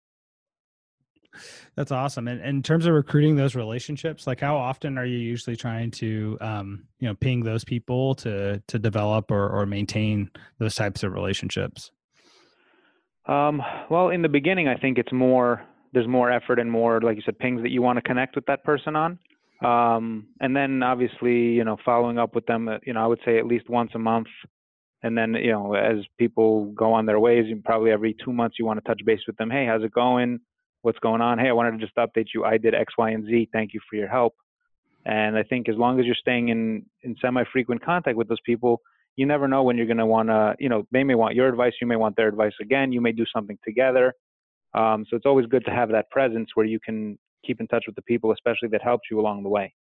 That's 1.76 1.92
awesome. 1.92 2.28
And, 2.28 2.40
and, 2.40 2.58
in 2.58 2.64
terms 2.64 2.86
of 2.86 2.94
recruiting 2.94 3.36
those 3.36 3.56
relationships, 3.56 4.26
like 4.26 4.40
how 4.40 4.58
often 4.58 4.98
are 4.98 5.06
you 5.06 5.18
usually 5.18 5.56
trying 5.56 5.92
to, 5.92 6.38
um, 6.42 6.86
you 7.00 7.08
know, 7.08 7.16
ping 7.16 7.44
those 7.44 7.64
people 7.64 8.16
to 8.16 8.62
to 8.68 8.80
develop 8.80 9.32
or, 9.32 9.50
or 9.50 9.66
maintain 9.66 10.32
those 10.60 10.76
types 10.76 11.04
of 11.04 11.14
relationships? 11.14 11.92
Um, 13.28 13.62
well, 13.90 14.10
in 14.10 14.22
the 14.22 14.30
beginning, 14.30 14.68
I 14.68 14.76
think 14.76 14.98
it's 14.98 15.12
more 15.12 15.62
there's 15.94 16.08
more 16.08 16.32
effort 16.32 16.60
and 16.60 16.72
more, 16.72 17.02
like 17.02 17.16
you 17.16 17.24
said, 17.26 17.40
pings 17.40 17.62
that 17.62 17.72
you 17.72 17.82
want 17.82 17.98
to 17.98 18.02
connect 18.02 18.36
with 18.36 18.46
that 18.46 18.64
person 18.64 18.96
on. 18.96 19.20
Um, 19.64 20.28
and 20.40 20.56
then 20.56 20.84
obviously, 20.84 21.38
you 21.38 21.64
know, 21.64 21.78
following 21.84 22.18
up 22.18 22.36
with 22.36 22.46
them, 22.46 22.68
uh, 22.68 22.78
you 22.86 22.94
know, 22.94 23.04
I 23.04 23.08
would 23.08 23.20
say 23.26 23.40
at 23.40 23.46
least 23.46 23.70
once 23.70 23.92
a 23.96 24.00
month. 24.00 24.28
And 25.04 25.18
then, 25.18 25.34
you 25.36 25.52
know, 25.52 25.74
as 25.74 25.98
people 26.18 26.66
go 26.72 26.94
on 26.94 27.06
their 27.06 27.20
ways, 27.20 27.46
probably 27.66 27.92
every 27.92 28.16
two 28.24 28.34
months 28.34 28.58
you 28.60 28.66
want 28.66 28.84
to 28.84 28.88
touch 28.88 29.02
base 29.06 29.22
with 29.28 29.38
them. 29.38 29.50
Hey, 29.50 29.66
how's 29.66 29.84
it 29.84 29.92
going? 29.94 30.40
what's 30.88 31.00
going 31.00 31.22
on. 31.22 31.38
Hey, 31.38 31.50
I 31.50 31.52
wanted 31.52 31.72
to 31.72 31.86
just 31.86 31.96
update 31.98 32.28
you. 32.34 32.46
I 32.46 32.58
did 32.58 32.74
X, 32.74 32.94
Y, 32.98 33.12
and 33.12 33.26
Z. 33.26 33.50
Thank 33.52 33.74
you 33.74 33.82
for 33.90 33.98
your 33.98 34.08
help. 34.08 34.36
And 35.06 35.38
I 35.38 35.44
think 35.44 35.68
as 35.70 35.76
long 35.76 36.00
as 36.00 36.06
you're 36.06 36.16
staying 36.16 36.50
in 36.50 36.86
in 37.04 37.16
semi-frequent 37.22 37.84
contact 37.84 38.18
with 38.18 38.30
those 38.30 38.42
people, 38.46 38.82
you 39.18 39.26
never 39.26 39.48
know 39.48 39.64
when 39.64 39.78
you're 39.78 39.86
going 39.86 39.98
to 39.98 40.06
want 40.06 40.30
to. 40.30 40.56
You 40.60 40.70
know, 40.70 40.88
they 40.92 41.04
may 41.04 41.16
want 41.16 41.36
your 41.36 41.48
advice. 41.50 41.74
You 41.82 41.88
may 41.88 41.98
want 41.98 42.16
their 42.16 42.28
advice 42.28 42.54
again. 42.62 42.92
You 42.92 43.02
may 43.02 43.12
do 43.12 43.26
something 43.34 43.58
together. 43.64 44.14
Um, 44.74 45.06
so 45.10 45.16
it's 45.16 45.26
always 45.26 45.46
good 45.46 45.66
to 45.66 45.72
have 45.72 45.90
that 45.92 46.10
presence 46.12 46.50
where 46.56 46.66
you 46.66 46.80
can 46.80 47.18
keep 47.46 47.60
in 47.60 47.68
touch 47.68 47.86
with 47.88 47.96
the 47.96 48.02
people, 48.02 48.32
especially 48.32 48.70
that 48.70 48.82
helped 48.82 49.06
you 49.10 49.20
along 49.20 49.44
the 49.44 49.50
way. 49.50 49.74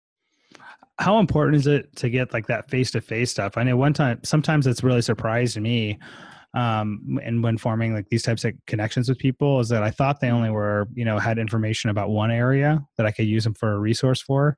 How 0.98 1.18
important 1.18 1.56
is 1.56 1.66
it 1.66 1.94
to 1.96 2.08
get 2.08 2.32
like 2.32 2.46
that 2.46 2.70
face-to-face 2.70 3.30
stuff? 3.30 3.56
I 3.56 3.64
know 3.64 3.76
one 3.76 3.92
time, 3.92 4.20
sometimes 4.22 4.66
it's 4.66 4.82
really 4.82 5.02
surprised 5.02 5.60
me 5.60 5.98
um, 6.56 7.18
and 7.22 7.42
when 7.42 7.58
forming 7.58 7.92
like 7.92 8.08
these 8.08 8.22
types 8.22 8.42
of 8.42 8.54
connections 8.66 9.10
with 9.10 9.18
people 9.18 9.60
is 9.60 9.68
that 9.68 9.82
I 9.82 9.90
thought 9.90 10.20
they 10.20 10.30
only 10.30 10.48
were, 10.48 10.88
you 10.94 11.04
know, 11.04 11.18
had 11.18 11.38
information 11.38 11.90
about 11.90 12.08
one 12.08 12.30
area 12.30 12.82
that 12.96 13.04
I 13.04 13.10
could 13.10 13.26
use 13.26 13.44
them 13.44 13.52
for 13.52 13.74
a 13.74 13.78
resource 13.78 14.22
for. 14.22 14.56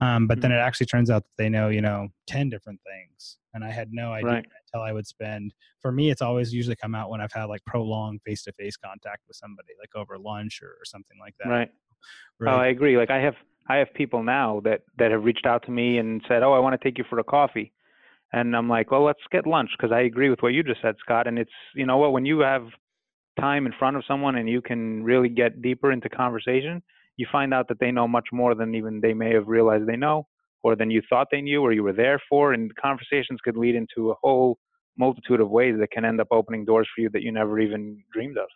Um, 0.00 0.28
but 0.28 0.34
mm-hmm. 0.34 0.42
then 0.42 0.52
it 0.52 0.60
actually 0.60 0.86
turns 0.86 1.10
out 1.10 1.24
that 1.24 1.42
they 1.42 1.48
know, 1.48 1.68
you 1.68 1.80
know, 1.80 2.06
10 2.28 2.50
different 2.50 2.78
things. 2.86 3.38
And 3.52 3.64
I 3.64 3.70
had 3.72 3.88
no 3.90 4.12
idea 4.12 4.30
right. 4.30 4.46
until 4.64 4.86
I 4.86 4.92
would 4.92 5.08
spend, 5.08 5.52
for 5.80 5.90
me, 5.90 6.12
it's 6.12 6.22
always 6.22 6.54
usually 6.54 6.76
come 6.76 6.94
out 6.94 7.10
when 7.10 7.20
I've 7.20 7.32
had 7.32 7.46
like 7.46 7.64
prolonged 7.64 8.20
face 8.24 8.44
to 8.44 8.52
face 8.52 8.76
contact 8.76 9.22
with 9.26 9.36
somebody, 9.36 9.70
like 9.80 9.90
over 9.96 10.18
lunch 10.18 10.60
or, 10.62 10.68
or 10.68 10.84
something 10.84 11.18
like 11.18 11.34
that. 11.42 11.50
Right. 11.50 11.70
right. 12.38 12.54
Oh, 12.54 12.58
I 12.58 12.68
agree. 12.68 12.96
Like 12.96 13.10
I 13.10 13.18
have, 13.18 13.34
I 13.68 13.78
have 13.78 13.92
people 13.92 14.22
now 14.22 14.60
that, 14.62 14.82
that 14.98 15.10
have 15.10 15.24
reached 15.24 15.46
out 15.46 15.64
to 15.64 15.72
me 15.72 15.98
and 15.98 16.22
said, 16.28 16.44
Oh, 16.44 16.52
I 16.52 16.60
want 16.60 16.80
to 16.80 16.88
take 16.88 16.96
you 16.96 17.04
for 17.10 17.18
a 17.18 17.24
coffee 17.24 17.72
and 18.32 18.56
I'm 18.56 18.68
like, 18.68 18.90
well, 18.90 19.04
let's 19.04 19.20
get 19.32 19.46
lunch 19.46 19.70
because 19.76 19.92
I 19.92 20.00
agree 20.02 20.30
with 20.30 20.40
what 20.40 20.52
you 20.52 20.62
just 20.62 20.82
said, 20.82 20.94
Scott. 21.00 21.26
And 21.26 21.38
it's, 21.38 21.50
you 21.74 21.86
know 21.86 21.96
what, 21.96 22.12
when 22.12 22.26
you 22.26 22.40
have 22.40 22.64
time 23.38 23.66
in 23.66 23.72
front 23.78 23.96
of 23.96 24.04
someone 24.06 24.36
and 24.36 24.48
you 24.48 24.60
can 24.60 25.02
really 25.02 25.28
get 25.28 25.62
deeper 25.62 25.90
into 25.92 26.08
conversation, 26.08 26.82
you 27.16 27.26
find 27.30 27.52
out 27.52 27.68
that 27.68 27.80
they 27.80 27.90
know 27.90 28.06
much 28.08 28.28
more 28.32 28.54
than 28.54 28.74
even 28.74 29.00
they 29.00 29.14
may 29.14 29.34
have 29.34 29.48
realized 29.48 29.86
they 29.86 29.96
know, 29.96 30.26
or 30.62 30.76
than 30.76 30.90
you 30.90 31.02
thought 31.08 31.28
they 31.30 31.40
knew, 31.40 31.60
or 31.60 31.72
you 31.72 31.82
were 31.82 31.92
there 31.92 32.20
for. 32.28 32.52
And 32.52 32.74
conversations 32.76 33.40
could 33.42 33.56
lead 33.56 33.74
into 33.74 34.10
a 34.10 34.14
whole 34.22 34.58
multitude 34.98 35.40
of 35.40 35.50
ways 35.50 35.76
that 35.80 35.90
can 35.90 36.04
end 36.04 36.20
up 36.20 36.28
opening 36.30 36.64
doors 36.64 36.88
for 36.94 37.02
you 37.02 37.10
that 37.10 37.22
you 37.22 37.32
never 37.32 37.58
even 37.58 38.02
dreamed 38.12 38.38
of. 38.38 38.46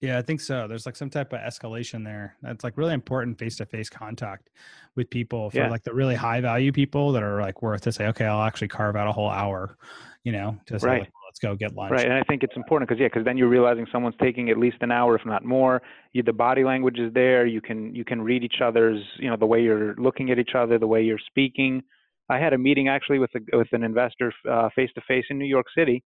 Yeah, 0.00 0.18
I 0.18 0.22
think 0.22 0.40
so. 0.40 0.66
There's 0.66 0.86
like 0.86 0.96
some 0.96 1.10
type 1.10 1.32
of 1.34 1.40
escalation 1.40 2.04
there. 2.04 2.34
That's 2.40 2.64
like 2.64 2.78
really 2.78 2.94
important 2.94 3.38
face 3.38 3.56
to 3.56 3.66
face 3.66 3.90
contact 3.90 4.48
with 4.96 5.10
people 5.10 5.50
for 5.50 5.58
yeah. 5.58 5.68
like 5.68 5.82
the 5.82 5.92
really 5.92 6.14
high 6.14 6.40
value 6.40 6.72
people 6.72 7.12
that 7.12 7.22
are 7.22 7.40
like 7.42 7.60
worth 7.60 7.82
to 7.82 7.92
say, 7.92 8.06
okay, 8.06 8.24
I'll 8.24 8.42
actually 8.42 8.68
carve 8.68 8.96
out 8.96 9.08
a 9.08 9.12
whole 9.12 9.28
hour, 9.28 9.76
you 10.24 10.32
know, 10.32 10.56
to 10.66 10.80
say, 10.80 10.86
right. 10.86 11.00
Like, 11.00 11.10
let's 11.28 11.38
go 11.38 11.54
get 11.54 11.74
lunch. 11.74 11.92
Right. 11.92 12.06
And 12.06 12.14
I 12.14 12.22
think 12.22 12.42
it's 12.42 12.56
important 12.56 12.88
because, 12.88 12.98
yeah, 12.98 13.08
because 13.08 13.26
then 13.26 13.36
you're 13.36 13.48
realizing 13.48 13.86
someone's 13.92 14.16
taking 14.22 14.48
at 14.48 14.56
least 14.56 14.78
an 14.80 14.90
hour, 14.90 15.16
if 15.16 15.26
not 15.26 15.44
more. 15.44 15.82
You, 16.14 16.22
the 16.22 16.32
body 16.32 16.64
language 16.64 16.98
is 16.98 17.12
there. 17.12 17.46
You 17.46 17.60
can, 17.60 17.94
you 17.94 18.04
can 18.04 18.22
read 18.22 18.42
each 18.42 18.62
other's, 18.64 19.00
you 19.18 19.28
know, 19.28 19.36
the 19.36 19.46
way 19.46 19.60
you're 19.60 19.94
looking 19.96 20.30
at 20.30 20.38
each 20.38 20.54
other, 20.56 20.78
the 20.78 20.86
way 20.86 21.02
you're 21.02 21.20
speaking. 21.26 21.82
I 22.30 22.38
had 22.38 22.54
a 22.54 22.58
meeting 22.58 22.88
actually 22.88 23.18
with 23.18 23.30
a, 23.34 23.56
with 23.56 23.68
an 23.72 23.84
investor 23.84 24.32
face 24.74 24.90
to 24.94 25.02
face 25.06 25.26
in 25.28 25.38
New 25.38 25.44
York 25.44 25.66
City 25.76 26.02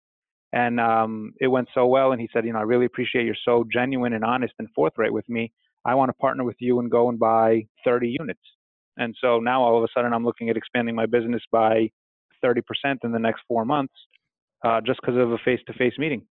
and 0.53 0.79
um, 0.79 1.33
it 1.39 1.47
went 1.47 1.67
so 1.73 1.85
well. 1.87 2.11
And 2.11 2.19
he 2.19 2.29
said, 2.33 2.45
you 2.45 2.53
know, 2.53 2.59
I 2.59 2.63
really 2.63 2.85
appreciate 2.85 3.25
you're 3.25 3.35
so 3.45 3.65
genuine 3.71 4.13
and 4.13 4.23
honest 4.23 4.53
and 4.59 4.67
forthright 4.75 5.13
with 5.13 5.27
me. 5.29 5.51
I 5.85 5.95
want 5.95 6.09
to 6.09 6.13
partner 6.13 6.43
with 6.43 6.57
you 6.59 6.79
and 6.79 6.89
go 6.89 7.09
and 7.09 7.19
buy 7.19 7.65
30 7.85 8.15
units. 8.19 8.41
And 8.97 9.15
so 9.21 9.39
now 9.39 9.61
all 9.61 9.77
of 9.77 9.83
a 9.83 9.87
sudden 9.95 10.13
I'm 10.13 10.25
looking 10.25 10.49
at 10.49 10.57
expanding 10.57 10.95
my 10.95 11.05
business 11.05 11.41
by 11.51 11.89
30% 12.43 12.61
in 13.03 13.11
the 13.11 13.19
next 13.19 13.41
four 13.47 13.65
months, 13.65 13.93
uh, 14.65 14.81
just 14.81 14.99
because 15.01 15.17
of 15.17 15.31
a 15.31 15.37
face-to-face 15.43 15.93
meeting. 15.97 16.25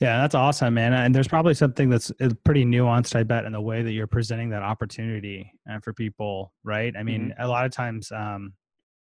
Yeah, 0.00 0.18
that's 0.18 0.34
awesome, 0.34 0.74
man. 0.74 0.92
And 0.92 1.14
there's 1.14 1.28
probably 1.28 1.54
something 1.54 1.90
that's 1.90 2.12
uh, 2.20 2.30
pretty 2.44 2.64
nuanced, 2.64 3.16
I 3.16 3.24
bet, 3.24 3.44
in 3.44 3.52
the 3.52 3.60
way 3.60 3.82
that 3.82 3.92
you're 3.92 4.06
presenting 4.06 4.50
that 4.50 4.62
opportunity 4.62 5.52
and 5.66 5.82
for 5.82 5.92
people, 5.92 6.52
right? 6.64 6.94
I 6.96 7.02
mean, 7.02 7.30
mm-hmm. 7.30 7.42
a 7.42 7.48
lot 7.48 7.66
of 7.66 7.72
times, 7.72 8.10
um, 8.12 8.52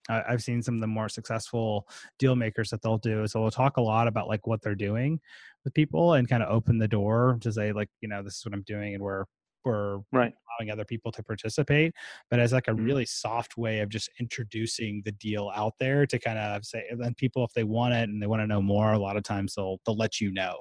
I've 0.08 0.42
seen 0.42 0.62
some 0.62 0.74
of 0.74 0.80
the 0.80 0.86
more 0.86 1.08
successful 1.08 1.88
deal 2.18 2.36
makers 2.36 2.70
that 2.70 2.82
they'll 2.82 2.98
do. 2.98 3.26
So 3.26 3.42
we'll 3.42 3.50
talk 3.50 3.76
a 3.76 3.82
lot 3.82 4.08
about 4.08 4.28
like 4.28 4.46
what 4.46 4.62
they're 4.62 4.74
doing 4.74 5.20
with 5.64 5.74
people 5.74 6.14
and 6.14 6.28
kind 6.28 6.42
of 6.42 6.50
open 6.50 6.78
the 6.78 6.88
door 6.88 7.38
to 7.40 7.52
say 7.52 7.72
like, 7.72 7.88
you 8.00 8.08
know, 8.08 8.22
this 8.22 8.36
is 8.36 8.44
what 8.44 8.54
I'm 8.54 8.62
doing 8.62 8.94
and 8.94 9.02
we're 9.02 9.24
we're 9.64 9.98
right. 10.12 10.32
allowing 10.60 10.70
other 10.70 10.84
people 10.84 11.10
to 11.10 11.24
participate, 11.24 11.92
but 12.30 12.38
as 12.38 12.52
like 12.52 12.68
a 12.68 12.70
mm-hmm. 12.70 12.84
really 12.84 13.04
soft 13.04 13.56
way 13.56 13.80
of 13.80 13.88
just 13.88 14.08
introducing 14.20 15.02
the 15.04 15.10
deal 15.10 15.50
out 15.56 15.74
there 15.80 16.06
to 16.06 16.18
kind 16.20 16.38
of 16.38 16.64
say, 16.64 16.84
and 16.88 17.02
then 17.02 17.14
people 17.14 17.44
if 17.44 17.52
they 17.52 17.64
want 17.64 17.92
it 17.92 18.08
and 18.08 18.22
they 18.22 18.28
want 18.28 18.40
to 18.40 18.46
know 18.46 18.62
more, 18.62 18.92
a 18.92 18.98
lot 18.98 19.16
of 19.16 19.24
times 19.24 19.54
they'll 19.56 19.78
they'll 19.84 19.96
let 19.96 20.20
you 20.20 20.32
know, 20.32 20.56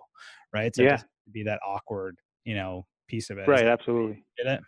right? 0.51 0.75
So 0.75 0.81
yeah, 0.81 1.01
be 1.31 1.43
that 1.43 1.59
awkward, 1.65 2.17
you 2.45 2.55
know, 2.55 2.87
piece 3.07 3.29
of 3.29 3.37
it. 3.37 3.47
Right, 3.47 3.67
absolutely. 3.67 4.23
Get 4.37 4.47
it? 4.47 4.61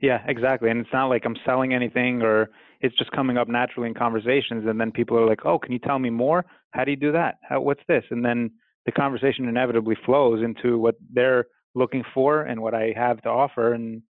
Yeah, 0.00 0.22
exactly. 0.26 0.70
And 0.70 0.80
it's 0.80 0.92
not 0.92 1.06
like 1.06 1.24
I'm 1.24 1.36
selling 1.46 1.74
anything 1.74 2.22
or 2.22 2.50
it's 2.82 2.96
just 2.96 3.12
coming 3.12 3.38
up 3.38 3.48
naturally 3.48 3.88
in 3.88 3.94
conversations. 3.94 4.66
And 4.66 4.80
then 4.80 4.90
people 4.90 5.16
are 5.18 5.26
like, 5.26 5.46
oh, 5.46 5.58
can 5.58 5.72
you 5.72 5.78
tell 5.78 5.98
me 5.98 6.10
more? 6.10 6.44
How 6.72 6.84
do 6.84 6.90
you 6.90 6.96
do 6.96 7.12
that? 7.12 7.36
How, 7.48 7.60
what's 7.60 7.82
this? 7.88 8.04
And 8.10 8.24
then 8.24 8.50
the 8.86 8.92
conversation 8.92 9.48
inevitably 9.48 9.96
flows 10.04 10.42
into 10.42 10.78
what 10.78 10.96
they're 11.12 11.46
looking 11.74 12.02
for 12.12 12.42
and 12.42 12.60
what 12.60 12.74
I 12.74 12.92
have 12.96 13.22
to 13.22 13.28
offer. 13.28 13.72
And, 13.72 14.02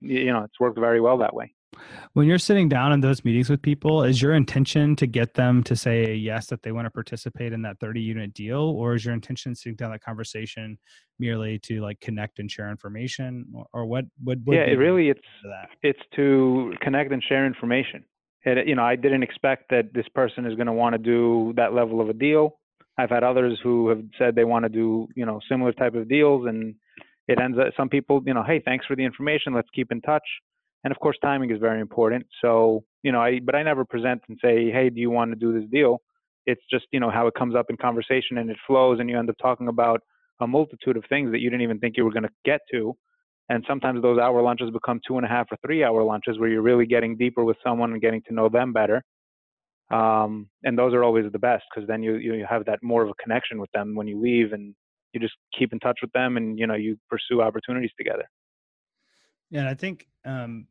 you 0.00 0.32
know, 0.32 0.44
it's 0.44 0.58
worked 0.58 0.78
very 0.78 1.00
well 1.00 1.18
that 1.18 1.34
way. 1.34 1.52
When 2.12 2.26
you're 2.26 2.38
sitting 2.38 2.68
down 2.68 2.92
in 2.92 3.00
those 3.00 3.24
meetings 3.24 3.50
with 3.50 3.60
people, 3.62 4.02
is 4.02 4.20
your 4.22 4.34
intention 4.34 4.96
to 4.96 5.06
get 5.06 5.34
them 5.34 5.62
to 5.64 5.76
say 5.76 6.14
yes 6.14 6.46
that 6.46 6.62
they 6.62 6.72
want 6.72 6.86
to 6.86 6.90
participate 6.90 7.52
in 7.52 7.62
that 7.62 7.78
30 7.80 8.00
unit 8.00 8.34
deal, 8.34 8.60
or 8.60 8.94
is 8.94 9.04
your 9.04 9.14
intention 9.14 9.54
sitting 9.54 9.76
down 9.76 9.90
that 9.90 10.02
conversation 10.02 10.78
merely 11.18 11.58
to 11.60 11.80
like 11.80 12.00
connect 12.00 12.38
and 12.38 12.50
share 12.50 12.70
information, 12.70 13.46
or, 13.72 13.86
what? 13.86 14.04
Would 14.24 14.42
what? 14.44 14.54
yeah, 14.54 14.62
it 14.62 14.78
really 14.78 15.10
it's 15.10 15.20
it's 15.82 16.00
to 16.16 16.72
connect 16.80 17.12
and 17.12 17.22
share 17.22 17.46
information. 17.46 18.04
It, 18.44 18.68
you 18.68 18.74
know, 18.74 18.84
I 18.84 18.96
didn't 18.96 19.22
expect 19.22 19.70
that 19.70 19.92
this 19.92 20.08
person 20.14 20.46
is 20.46 20.54
going 20.54 20.66
to 20.66 20.72
want 20.72 20.94
to 20.94 20.98
do 20.98 21.52
that 21.56 21.74
level 21.74 22.00
of 22.00 22.08
a 22.08 22.14
deal. 22.14 22.58
I've 22.98 23.10
had 23.10 23.24
others 23.24 23.58
who 23.62 23.88
have 23.88 24.02
said 24.18 24.34
they 24.34 24.44
want 24.44 24.64
to 24.64 24.68
do 24.68 25.08
you 25.14 25.26
know 25.26 25.40
similar 25.48 25.72
type 25.72 25.94
of 25.94 26.08
deals, 26.08 26.46
and 26.46 26.74
it 27.28 27.40
ends 27.40 27.58
up 27.58 27.72
some 27.76 27.88
people 27.88 28.22
you 28.24 28.34
know, 28.34 28.42
hey, 28.42 28.62
thanks 28.64 28.86
for 28.86 28.96
the 28.96 29.04
information. 29.04 29.54
Let's 29.54 29.68
keep 29.74 29.92
in 29.92 30.00
touch 30.00 30.24
And 30.86 30.92
of 30.92 31.00
course, 31.00 31.16
timing 31.20 31.50
is 31.50 31.58
very 31.58 31.80
important. 31.80 32.24
So, 32.40 32.84
you 33.02 33.10
know, 33.10 33.20
I, 33.20 33.40
but 33.40 33.56
I 33.56 33.64
never 33.64 33.84
present 33.84 34.22
and 34.28 34.38
say, 34.40 34.70
hey, 34.70 34.88
do 34.88 35.00
you 35.00 35.10
want 35.10 35.32
to 35.32 35.36
do 35.36 35.52
this 35.52 35.68
deal? 35.68 36.00
It's 36.46 36.62
just, 36.70 36.84
you 36.92 37.00
know, 37.00 37.10
how 37.10 37.26
it 37.26 37.34
comes 37.36 37.56
up 37.56 37.66
in 37.70 37.76
conversation 37.76 38.38
and 38.38 38.48
it 38.48 38.56
flows 38.68 39.00
and 39.00 39.10
you 39.10 39.18
end 39.18 39.28
up 39.28 39.34
talking 39.42 39.66
about 39.66 40.00
a 40.40 40.46
multitude 40.46 40.96
of 40.96 41.02
things 41.08 41.32
that 41.32 41.40
you 41.40 41.50
didn't 41.50 41.62
even 41.62 41.80
think 41.80 41.96
you 41.96 42.04
were 42.04 42.12
going 42.12 42.22
to 42.22 42.28
get 42.44 42.60
to. 42.70 42.96
And 43.48 43.64
sometimes 43.66 44.00
those 44.00 44.20
hour 44.20 44.40
lunches 44.42 44.70
become 44.70 45.00
two 45.04 45.16
and 45.16 45.26
a 45.26 45.28
half 45.28 45.48
or 45.50 45.58
three 45.66 45.82
hour 45.82 46.04
lunches 46.04 46.38
where 46.38 46.48
you're 46.48 46.62
really 46.62 46.86
getting 46.86 47.16
deeper 47.16 47.42
with 47.42 47.56
someone 47.64 47.90
and 47.90 48.00
getting 48.00 48.22
to 48.28 48.32
know 48.32 48.48
them 48.48 48.72
better. 48.72 49.02
Um, 49.90 50.48
and 50.62 50.78
those 50.78 50.94
are 50.94 51.02
always 51.02 51.24
the 51.32 51.40
best 51.40 51.64
because 51.74 51.88
then 51.88 52.04
you, 52.04 52.14
you 52.18 52.46
have 52.48 52.64
that 52.66 52.78
more 52.84 53.02
of 53.02 53.08
a 53.08 53.20
connection 53.20 53.58
with 53.60 53.72
them 53.72 53.96
when 53.96 54.06
you 54.06 54.22
leave 54.22 54.52
and 54.52 54.72
you 55.12 55.18
just 55.18 55.34
keep 55.58 55.72
in 55.72 55.80
touch 55.80 55.98
with 56.00 56.12
them 56.12 56.36
and, 56.36 56.60
you 56.60 56.68
know, 56.68 56.74
you 56.74 56.96
pursue 57.10 57.42
opportunities 57.42 57.90
together. 57.98 58.30
Yeah. 59.50 59.62
And 59.62 59.68
I 59.68 59.74
think, 59.74 60.06
um, 60.24 60.68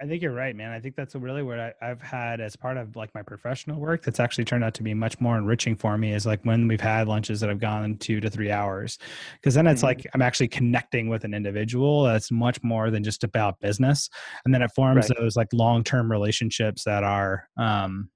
I 0.00 0.06
think 0.06 0.22
you're 0.22 0.32
right, 0.32 0.54
man. 0.54 0.70
I 0.70 0.78
think 0.78 0.94
that's 0.94 1.16
really 1.16 1.42
what 1.42 1.58
I, 1.58 1.72
have 1.80 2.00
had 2.00 2.40
as 2.40 2.54
part 2.54 2.76
of 2.76 2.94
like 2.94 3.12
my 3.14 3.22
professional 3.22 3.80
work. 3.80 4.04
That's 4.04 4.20
actually 4.20 4.44
turned 4.44 4.62
out 4.62 4.74
to 4.74 4.84
be 4.84 4.94
much 4.94 5.20
more 5.20 5.36
enriching 5.36 5.74
for 5.74 5.98
me. 5.98 6.12
Is 6.12 6.24
like 6.24 6.40
when 6.44 6.68
we've 6.68 6.80
had 6.80 7.08
lunches 7.08 7.40
that 7.40 7.48
have 7.48 7.58
gone 7.58 7.96
two 7.96 8.20
to 8.20 8.30
three 8.30 8.50
hours, 8.50 8.98
because 9.34 9.54
then 9.54 9.66
it's 9.66 9.80
mm-hmm. 9.80 9.86
like 9.86 10.06
I'm 10.14 10.22
actually 10.22 10.48
connecting 10.48 11.08
with 11.08 11.24
an 11.24 11.34
individual. 11.34 12.04
That's 12.04 12.30
much 12.30 12.62
more 12.62 12.90
than 12.90 13.02
just 13.02 13.24
about 13.24 13.58
business, 13.60 14.08
and 14.44 14.54
then 14.54 14.62
it 14.62 14.70
forms 14.74 15.08
right. 15.08 15.18
those 15.18 15.34
like 15.34 15.48
long 15.52 15.82
term 15.82 16.10
relationships 16.10 16.84
that 16.84 17.02
are 17.02 17.48
um, 17.58 18.08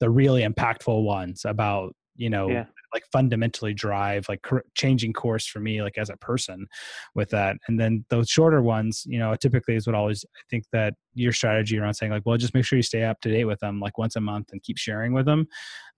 the 0.00 0.10
really 0.10 0.42
impactful 0.42 1.04
ones 1.04 1.46
about 1.46 1.94
you 2.16 2.28
know 2.28 2.50
yeah 2.50 2.64
like 2.92 3.04
fundamentally 3.12 3.74
drive 3.74 4.26
like 4.28 4.46
changing 4.74 5.12
course 5.12 5.46
for 5.46 5.60
me 5.60 5.82
like 5.82 5.98
as 5.98 6.10
a 6.10 6.16
person 6.16 6.66
with 7.14 7.30
that. 7.30 7.56
And 7.68 7.78
then 7.78 8.04
those 8.10 8.28
shorter 8.28 8.62
ones 8.62 9.04
you 9.06 9.18
know 9.18 9.34
typically 9.36 9.74
is 9.74 9.86
what 9.86 9.94
always 9.94 10.24
i 10.36 10.42
think 10.50 10.64
that 10.72 10.94
your 11.14 11.32
strategy 11.32 11.78
around 11.78 11.94
saying 11.94 12.10
like 12.10 12.22
well 12.24 12.36
just 12.36 12.54
make 12.54 12.64
sure 12.64 12.76
you 12.76 12.82
stay 12.82 13.04
up 13.04 13.20
to 13.20 13.30
date 13.30 13.44
with 13.44 13.58
them 13.60 13.80
like 13.80 13.98
once 13.98 14.16
a 14.16 14.20
month 14.20 14.48
and 14.52 14.62
keep 14.62 14.78
sharing 14.78 15.12
with 15.12 15.26
them 15.26 15.46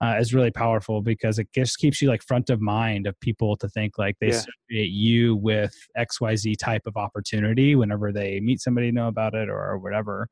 uh, 0.01 0.15
is 0.19 0.33
really 0.33 0.51
powerful 0.51 1.01
because 1.01 1.39
it 1.39 1.47
just 1.53 1.77
keeps 1.77 2.01
you 2.01 2.09
like 2.09 2.21
front 2.21 2.49
of 2.49 2.59
mind 2.59 3.07
of 3.07 3.19
people 3.21 3.55
to 3.55 3.69
think 3.69 3.97
like 3.97 4.17
they 4.19 4.27
yeah. 4.27 4.33
associate 4.33 4.91
you 4.91 5.35
with 5.35 5.73
xyz 5.97 6.57
type 6.57 6.85
of 6.85 6.97
opportunity 6.97 7.75
whenever 7.75 8.11
they 8.11 8.39
meet 8.39 8.59
somebody 8.59 8.91
know 8.91 9.07
about 9.07 9.33
it 9.33 9.49
or 9.49 9.77
whatever 9.77 10.27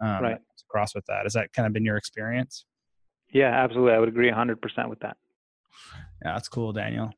um, 0.00 0.22
right. 0.22 0.38
across 0.68 0.94
with 0.94 1.06
that. 1.06 1.22
Has 1.24 1.32
that 1.34 1.52
kind 1.52 1.66
of 1.66 1.72
been 1.72 1.84
your 1.84 1.96
experience? 1.96 2.64
Yeah 3.32 3.50
absolutely. 3.50 3.92
I 3.92 3.98
would 3.98 4.08
agree 4.08 4.30
100% 4.30 4.88
with 4.88 5.00
that 5.00 5.16
yeah, 6.24 6.34
that's 6.34 6.48
cool, 6.48 6.72
Daniel. 6.72 7.12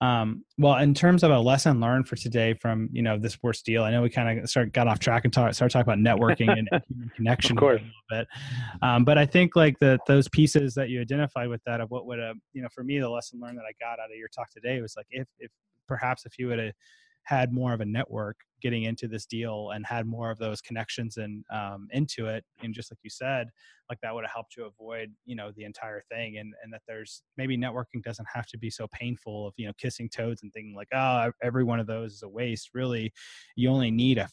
Um, 0.00 0.44
well, 0.58 0.76
in 0.76 0.94
terms 0.94 1.24
of 1.24 1.32
a 1.32 1.38
lesson 1.40 1.80
learned 1.80 2.06
for 2.06 2.14
today 2.14 2.54
from 2.54 2.88
you 2.92 3.02
know 3.02 3.18
this 3.18 3.42
worst 3.42 3.64
deal, 3.64 3.82
I 3.82 3.90
know 3.90 4.02
we 4.02 4.10
kind 4.10 4.38
of 4.38 4.48
start 4.48 4.72
got 4.72 4.86
off 4.86 5.00
track 5.00 5.24
and 5.24 5.32
talk, 5.32 5.52
started 5.54 5.72
talking 5.72 5.92
about 5.92 5.98
networking 5.98 6.56
and, 6.56 6.68
connection 7.16 7.56
of 7.56 7.60
course. 7.60 7.80
a 7.80 7.84
little 7.84 7.90
bit. 8.08 8.28
Um, 8.82 9.04
but 9.04 9.18
I 9.18 9.26
think 9.26 9.56
like 9.56 9.76
the 9.80 9.98
those 10.06 10.28
pieces 10.28 10.74
that 10.74 10.88
you 10.88 11.00
identified 11.00 11.48
with 11.48 11.62
that 11.66 11.80
of 11.80 11.90
what 11.90 12.06
would 12.06 12.20
have 12.20 12.36
you 12.52 12.62
know 12.62 12.68
for 12.72 12.84
me 12.84 13.00
the 13.00 13.08
lesson 13.08 13.40
learned 13.40 13.58
that 13.58 13.64
I 13.64 13.72
got 13.80 13.98
out 13.98 14.10
of 14.10 14.16
your 14.16 14.28
talk 14.28 14.50
today 14.50 14.80
was 14.80 14.94
like 14.96 15.06
if 15.10 15.26
if 15.40 15.50
perhaps 15.88 16.26
if 16.26 16.38
you 16.38 16.46
would 16.46 16.60
have 16.60 16.72
had 17.28 17.52
more 17.52 17.74
of 17.74 17.82
a 17.82 17.84
network 17.84 18.38
getting 18.62 18.84
into 18.84 19.06
this 19.06 19.26
deal 19.26 19.70
and 19.74 19.84
had 19.84 20.06
more 20.06 20.30
of 20.30 20.38
those 20.38 20.62
connections 20.62 21.18
and 21.18 21.44
um, 21.52 21.86
into 21.92 22.26
it 22.26 22.42
and 22.62 22.72
just 22.72 22.90
like 22.90 22.98
you 23.02 23.10
said 23.10 23.48
like 23.90 23.98
that 24.00 24.14
would 24.14 24.24
have 24.24 24.32
helped 24.32 24.56
you 24.56 24.64
avoid 24.64 25.12
you 25.26 25.36
know 25.36 25.52
the 25.54 25.64
entire 25.64 26.02
thing 26.10 26.38
and 26.38 26.54
and 26.62 26.72
that 26.72 26.80
there's 26.88 27.22
maybe 27.36 27.56
networking 27.56 28.02
doesn't 28.02 28.26
have 28.32 28.46
to 28.46 28.56
be 28.56 28.70
so 28.70 28.86
painful 28.92 29.46
of 29.46 29.52
you 29.58 29.66
know 29.66 29.72
kissing 29.78 30.08
toads 30.08 30.42
and 30.42 30.50
thinking 30.54 30.74
like 30.74 30.88
oh 30.94 31.30
every 31.42 31.64
one 31.64 31.78
of 31.78 31.86
those 31.86 32.14
is 32.14 32.22
a 32.22 32.28
waste 32.28 32.70
really 32.72 33.12
you 33.56 33.68
only 33.68 33.90
need 33.90 34.16
a 34.16 34.28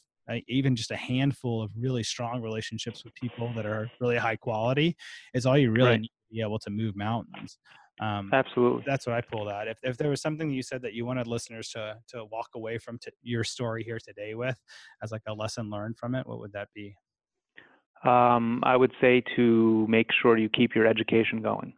even 0.48 0.76
just 0.76 0.90
a 0.90 0.96
handful 0.96 1.62
of 1.62 1.70
really 1.78 2.02
strong 2.02 2.42
relationships 2.42 3.04
with 3.04 3.14
people 3.14 3.52
that 3.56 3.66
are 3.66 3.92
really 4.00 4.18
high 4.18 4.38
quality 4.38 4.96
is 5.34 5.46
all 5.46 5.58
you 5.58 5.70
really 5.70 5.90
right. 5.90 6.02
need 6.02 6.08
to 6.08 6.34
be 6.34 6.42
able 6.42 6.58
to 6.58 6.70
move 6.70 6.96
mountains 6.96 7.60
um, 8.00 8.30
Absolutely. 8.34 8.84
That's 8.86 9.08
what 9.08 9.16
I 9.16 9.22
pulled 9.22 9.48
out. 9.48 9.68
If, 9.68 9.80
if 9.84 9.98
there 9.98 10.10
was 10.10 10.22
something 10.22 10.50
you 10.50 10.62
said 10.62 10.82
that 10.82 10.94
you 10.94 11.06
wanted 11.06 11.28
listeners 11.28 11.70
to, 11.70 11.98
to 12.10 12.26
walk 12.26 12.50
away 12.56 12.78
from 12.78 12.98
t- 12.98 13.12
your 13.22 13.44
story 13.44 13.84
here 13.84 14.00
today 14.00 14.36
with 14.36 14.58
as 15.02 15.12
like 15.12 15.22
a 15.28 15.34
lesson 15.34 15.70
learned 15.70 15.98
from 15.98 16.14
it, 16.16 16.28
what 16.28 16.40
would 16.40 16.52
that 16.54 16.68
be? 16.74 16.96
Um, 18.04 18.62
I 18.64 18.76
would 18.76 18.92
say 19.00 19.24
to 19.36 19.88
make 19.90 20.08
sure 20.22 20.38
you 20.38 20.50
keep 20.50 20.76
your 20.76 20.88
education 20.88 21.42
going. 21.42 21.74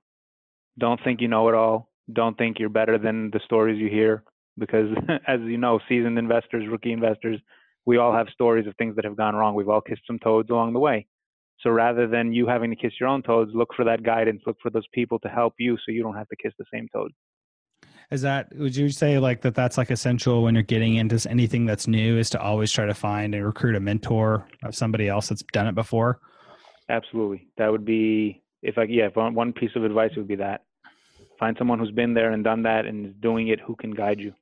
Don't 0.79 0.99
think 1.03 1.21
you 1.21 1.27
know 1.27 1.47
it 1.49 1.55
all. 1.55 1.89
Don't 2.11 2.37
think 2.37 2.59
you're 2.59 2.69
better 2.69 2.97
than 2.97 3.29
the 3.31 3.39
stories 3.45 3.79
you 3.79 3.89
hear 3.89 4.23
because 4.57 4.89
as 5.27 5.39
you 5.41 5.57
know, 5.57 5.79
seasoned 5.87 6.17
investors, 6.17 6.67
rookie 6.69 6.93
investors, 6.93 7.39
we 7.85 7.97
all 7.97 8.13
have 8.13 8.27
stories 8.33 8.67
of 8.67 8.75
things 8.77 8.95
that 8.95 9.05
have 9.05 9.15
gone 9.15 9.35
wrong. 9.35 9.53
We've 9.53 9.69
all 9.69 9.81
kissed 9.81 10.01
some 10.07 10.19
toads 10.19 10.49
along 10.49 10.73
the 10.73 10.79
way. 10.79 11.07
So 11.61 11.69
rather 11.69 12.07
than 12.07 12.33
you 12.33 12.47
having 12.47 12.69
to 12.69 12.75
kiss 12.75 12.93
your 12.99 13.09
own 13.09 13.23
toads, 13.23 13.51
look 13.53 13.69
for 13.75 13.83
that 13.85 14.03
guidance, 14.03 14.41
look 14.45 14.57
for 14.61 14.69
those 14.69 14.85
people 14.93 15.19
to 15.19 15.27
help 15.27 15.53
you 15.57 15.77
so 15.77 15.91
you 15.91 16.03
don't 16.03 16.15
have 16.15 16.27
to 16.29 16.35
kiss 16.35 16.53
the 16.59 16.65
same 16.71 16.87
toad. 16.93 17.11
Is 18.11 18.21
that, 18.21 18.47
would 18.55 18.75
you 18.75 18.89
say 18.89 19.19
like 19.19 19.41
that 19.41 19.55
that's 19.55 19.77
like 19.77 19.91
essential 19.91 20.43
when 20.43 20.53
you're 20.53 20.63
getting 20.63 20.95
into 20.95 21.29
anything 21.29 21.65
that's 21.65 21.87
new 21.87 22.17
is 22.17 22.29
to 22.29 22.41
always 22.41 22.71
try 22.71 22.85
to 22.85 22.93
find 22.93 23.35
and 23.35 23.45
recruit 23.45 23.75
a 23.75 23.79
mentor 23.79 24.47
of 24.63 24.75
somebody 24.75 25.09
else 25.09 25.29
that's 25.29 25.43
done 25.51 25.67
it 25.67 25.75
before? 25.75 26.19
Absolutely. 26.89 27.47
That 27.57 27.69
would 27.69 27.83
be, 27.83 28.41
if 28.61 28.77
I, 28.77 28.83
yeah, 28.83 29.07
if 29.07 29.15
one 29.15 29.51
piece 29.51 29.71
of 29.75 29.83
advice 29.83 30.11
would 30.15 30.27
be 30.27 30.35
that 30.35 30.61
find 31.39 31.55
someone 31.57 31.79
who's 31.79 31.91
been 31.91 32.13
there 32.13 32.31
and 32.31 32.43
done 32.43 32.63
that 32.63 32.85
and 32.85 33.05
is 33.05 33.13
doing 33.21 33.49
it 33.49 33.59
who 33.59 33.75
can 33.75 33.91
guide 33.91 34.19
you. 34.19 34.33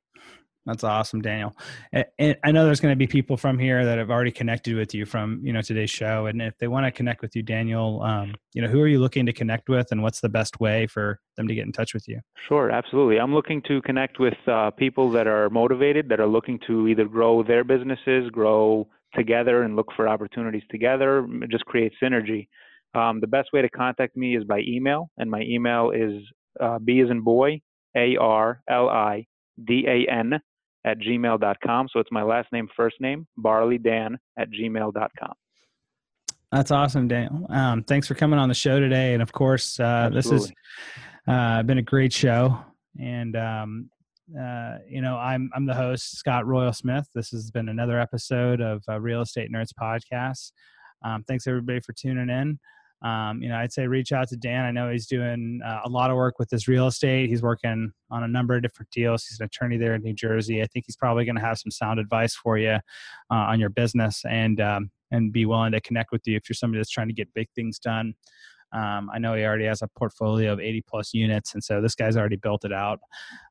That's 0.66 0.82
awesome, 0.82 1.22
Daniel. 1.22 1.56
And 1.92 2.36
I 2.42 2.50
know 2.50 2.64
there's 2.64 2.80
going 2.80 2.92
to 2.92 2.98
be 2.98 3.06
people 3.06 3.36
from 3.36 3.56
here 3.56 3.84
that 3.84 3.98
have 3.98 4.10
already 4.10 4.32
connected 4.32 4.74
with 4.74 4.94
you 4.94 5.06
from 5.06 5.40
you 5.44 5.52
know 5.52 5.62
today's 5.62 5.90
show, 5.90 6.26
and 6.26 6.42
if 6.42 6.58
they 6.58 6.66
want 6.66 6.86
to 6.86 6.90
connect 6.90 7.22
with 7.22 7.36
you, 7.36 7.42
Daniel, 7.42 8.02
um, 8.02 8.34
you 8.52 8.60
know 8.60 8.68
who 8.68 8.80
are 8.80 8.88
you 8.88 8.98
looking 8.98 9.24
to 9.26 9.32
connect 9.32 9.68
with, 9.68 9.86
and 9.92 10.02
what's 10.02 10.20
the 10.20 10.28
best 10.28 10.58
way 10.58 10.88
for 10.88 11.20
them 11.36 11.46
to 11.46 11.54
get 11.54 11.66
in 11.66 11.72
touch 11.72 11.94
with 11.94 12.08
you? 12.08 12.20
Sure, 12.48 12.70
absolutely. 12.70 13.20
I'm 13.20 13.32
looking 13.32 13.62
to 13.68 13.80
connect 13.82 14.18
with 14.18 14.34
uh, 14.48 14.72
people 14.72 15.08
that 15.12 15.28
are 15.28 15.48
motivated, 15.50 16.08
that 16.08 16.18
are 16.18 16.26
looking 16.26 16.58
to 16.66 16.88
either 16.88 17.04
grow 17.04 17.44
their 17.44 17.62
businesses, 17.62 18.28
grow 18.30 18.88
together, 19.14 19.62
and 19.62 19.76
look 19.76 19.88
for 19.94 20.08
opportunities 20.08 20.64
together, 20.68 21.26
just 21.48 21.64
create 21.66 21.92
synergy. 22.02 22.48
Um, 22.94 23.20
the 23.20 23.28
best 23.28 23.50
way 23.52 23.62
to 23.62 23.68
contact 23.68 24.16
me 24.16 24.36
is 24.36 24.42
by 24.42 24.62
email, 24.66 25.10
and 25.16 25.30
my 25.30 25.42
email 25.42 25.92
is 25.92 26.22
uh, 26.60 26.80
B 26.80 27.00
as 27.00 27.10
in 27.10 27.20
boy, 27.20 27.60
A 27.96 28.16
R 28.16 28.62
L 28.68 28.88
I 28.88 29.26
D 29.64 29.84
A 29.86 30.10
N 30.10 30.40
at 30.86 30.98
gmail.com. 31.00 31.88
So 31.92 32.00
it's 32.00 32.12
my 32.12 32.22
last 32.22 32.48
name, 32.52 32.68
first 32.74 32.96
name, 33.00 33.26
barlidan 33.38 34.16
at 34.38 34.50
gmail.com. 34.50 35.32
That's 36.52 36.70
awesome, 36.70 37.08
Daniel. 37.08 37.46
Um, 37.50 37.82
thanks 37.82 38.06
for 38.06 38.14
coming 38.14 38.38
on 38.38 38.48
the 38.48 38.54
show 38.54 38.78
today. 38.78 39.12
And 39.12 39.22
of 39.22 39.32
course, 39.32 39.78
uh, 39.80 40.10
this 40.12 40.30
has 40.30 40.52
uh, 41.26 41.64
been 41.64 41.78
a 41.78 41.82
great 41.82 42.12
show. 42.12 42.58
And, 43.00 43.36
um, 43.36 43.90
uh, 44.40 44.76
you 44.88 45.02
know, 45.02 45.16
I'm, 45.16 45.50
I'm 45.54 45.66
the 45.66 45.74
host, 45.74 46.16
Scott 46.16 46.46
Royal 46.46 46.72
Smith. 46.72 47.08
This 47.14 47.30
has 47.30 47.50
been 47.50 47.68
another 47.68 48.00
episode 48.00 48.60
of 48.60 48.82
uh, 48.88 49.00
Real 49.00 49.22
Estate 49.22 49.52
Nerds 49.52 49.72
Podcast. 49.78 50.52
Um, 51.04 51.24
thanks 51.26 51.46
everybody 51.46 51.80
for 51.80 51.92
tuning 51.92 52.30
in 52.30 52.58
um, 53.02 53.42
you 53.42 53.48
know, 53.48 53.56
I'd 53.56 53.72
say 53.72 53.86
reach 53.86 54.12
out 54.12 54.28
to 54.28 54.36
Dan. 54.36 54.64
I 54.64 54.70
know 54.70 54.90
he's 54.90 55.06
doing 55.06 55.60
uh, 55.64 55.80
a 55.84 55.88
lot 55.88 56.10
of 56.10 56.16
work 56.16 56.38
with 56.38 56.50
his 56.50 56.66
real 56.66 56.86
estate. 56.86 57.28
He's 57.28 57.42
working 57.42 57.92
on 58.10 58.22
a 58.22 58.28
number 58.28 58.54
of 58.54 58.62
different 58.62 58.90
deals. 58.90 59.26
He's 59.26 59.38
an 59.38 59.46
attorney 59.46 59.76
there 59.76 59.94
in 59.94 60.02
New 60.02 60.14
Jersey. 60.14 60.62
I 60.62 60.66
think 60.66 60.86
he's 60.86 60.96
probably 60.96 61.24
going 61.24 61.36
to 61.36 61.42
have 61.42 61.58
some 61.58 61.70
sound 61.70 62.00
advice 62.00 62.34
for 62.34 62.56
you 62.56 62.70
uh, 62.70 62.80
on 63.30 63.60
your 63.60 63.68
business 63.68 64.22
and 64.28 64.60
um, 64.60 64.90
and 65.10 65.32
be 65.32 65.46
willing 65.46 65.72
to 65.72 65.80
connect 65.80 66.10
with 66.10 66.22
you 66.26 66.36
if 66.36 66.48
you're 66.48 66.54
somebody 66.54 66.80
that's 66.80 66.90
trying 66.90 67.08
to 67.08 67.14
get 67.14 67.32
big 67.34 67.48
things 67.54 67.78
done. 67.78 68.14
Um, 68.72 69.08
I 69.14 69.18
know 69.18 69.34
he 69.34 69.44
already 69.44 69.66
has 69.66 69.82
a 69.82 69.88
portfolio 69.96 70.52
of 70.52 70.58
80 70.58 70.84
plus 70.88 71.14
units, 71.14 71.54
and 71.54 71.62
so 71.62 71.80
this 71.80 71.94
guy's 71.94 72.16
already 72.16 72.36
built 72.36 72.64
it 72.64 72.72
out. 72.72 72.98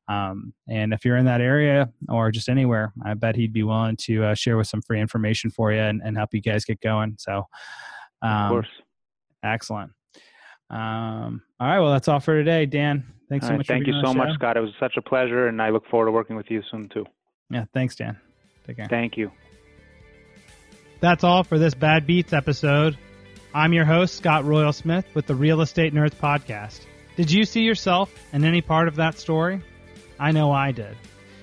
Um, 0.08 0.52
and 0.68 0.92
if 0.92 1.04
you're 1.04 1.16
in 1.16 1.24
that 1.24 1.40
area 1.40 1.88
or 2.10 2.30
just 2.30 2.50
anywhere, 2.50 2.92
I 3.04 3.14
bet 3.14 3.34
he'd 3.34 3.52
be 3.52 3.62
willing 3.62 3.96
to 4.02 4.24
uh, 4.24 4.34
share 4.34 4.58
with 4.58 4.66
some 4.66 4.82
free 4.82 5.00
information 5.00 5.50
for 5.50 5.72
you 5.72 5.80
and, 5.80 6.02
and 6.04 6.16
help 6.16 6.34
you 6.34 6.42
guys 6.42 6.64
get 6.66 6.80
going. 6.80 7.16
So, 7.18 7.44
um, 8.22 8.30
of 8.30 8.50
course 8.50 8.68
Excellent. 9.46 9.92
Um, 10.68 11.42
all 11.60 11.68
right. 11.68 11.80
Well, 11.80 11.92
that's 11.92 12.08
all 12.08 12.20
for 12.20 12.36
today, 12.36 12.66
Dan. 12.66 13.04
Thanks 13.28 13.44
all 13.44 13.48
so 13.48 13.52
right, 13.52 13.58
much. 13.58 13.66
Thank 13.66 13.86
you 13.86 14.00
so 14.04 14.14
much, 14.14 14.34
Scott. 14.34 14.56
It 14.56 14.60
was 14.60 14.72
such 14.78 14.96
a 14.96 15.02
pleasure, 15.02 15.48
and 15.48 15.60
I 15.60 15.70
look 15.70 15.86
forward 15.88 16.06
to 16.06 16.12
working 16.12 16.36
with 16.36 16.50
you 16.50 16.62
soon 16.70 16.88
too. 16.88 17.04
Yeah. 17.50 17.64
Thanks, 17.72 17.96
Dan. 17.96 18.18
Take 18.66 18.76
care. 18.76 18.86
Thank 18.88 19.16
you. 19.16 19.30
That's 21.00 21.24
all 21.24 21.44
for 21.44 21.58
this 21.58 21.74
Bad 21.74 22.06
Beats 22.06 22.32
episode. 22.32 22.96
I'm 23.54 23.72
your 23.72 23.84
host, 23.84 24.16
Scott 24.16 24.44
Royal 24.44 24.72
Smith, 24.72 25.06
with 25.14 25.26
the 25.26 25.34
Real 25.34 25.60
Estate 25.60 25.94
Nerds 25.94 26.14
Podcast. 26.14 26.80
Did 27.16 27.30
you 27.30 27.44
see 27.44 27.62
yourself 27.62 28.12
in 28.32 28.44
any 28.44 28.60
part 28.60 28.88
of 28.88 28.96
that 28.96 29.18
story? 29.18 29.62
I 30.18 30.32
know 30.32 30.52
I 30.52 30.72
did. 30.72 30.96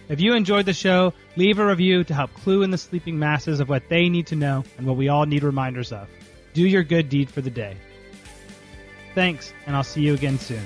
If 0.09 0.19
you 0.19 0.35
enjoyed 0.35 0.65
the 0.65 0.73
show, 0.73 1.13
leave 1.35 1.59
a 1.59 1.65
review 1.65 2.03
to 2.03 2.13
help 2.13 2.33
clue 2.33 2.63
in 2.63 2.71
the 2.71 2.77
sleeping 2.77 3.17
masses 3.17 3.59
of 3.59 3.69
what 3.69 3.89
they 3.89 4.09
need 4.09 4.27
to 4.27 4.35
know 4.35 4.63
and 4.77 4.85
what 4.85 4.97
we 4.97 5.09
all 5.09 5.25
need 5.25 5.43
reminders 5.43 5.91
of. 5.91 6.09
Do 6.53 6.61
your 6.61 6.83
good 6.83 7.09
deed 7.09 7.29
for 7.29 7.41
the 7.41 7.49
day. 7.49 7.77
Thanks, 9.15 9.53
and 9.67 9.75
I'll 9.75 9.83
see 9.83 10.01
you 10.01 10.13
again 10.13 10.39
soon. 10.39 10.63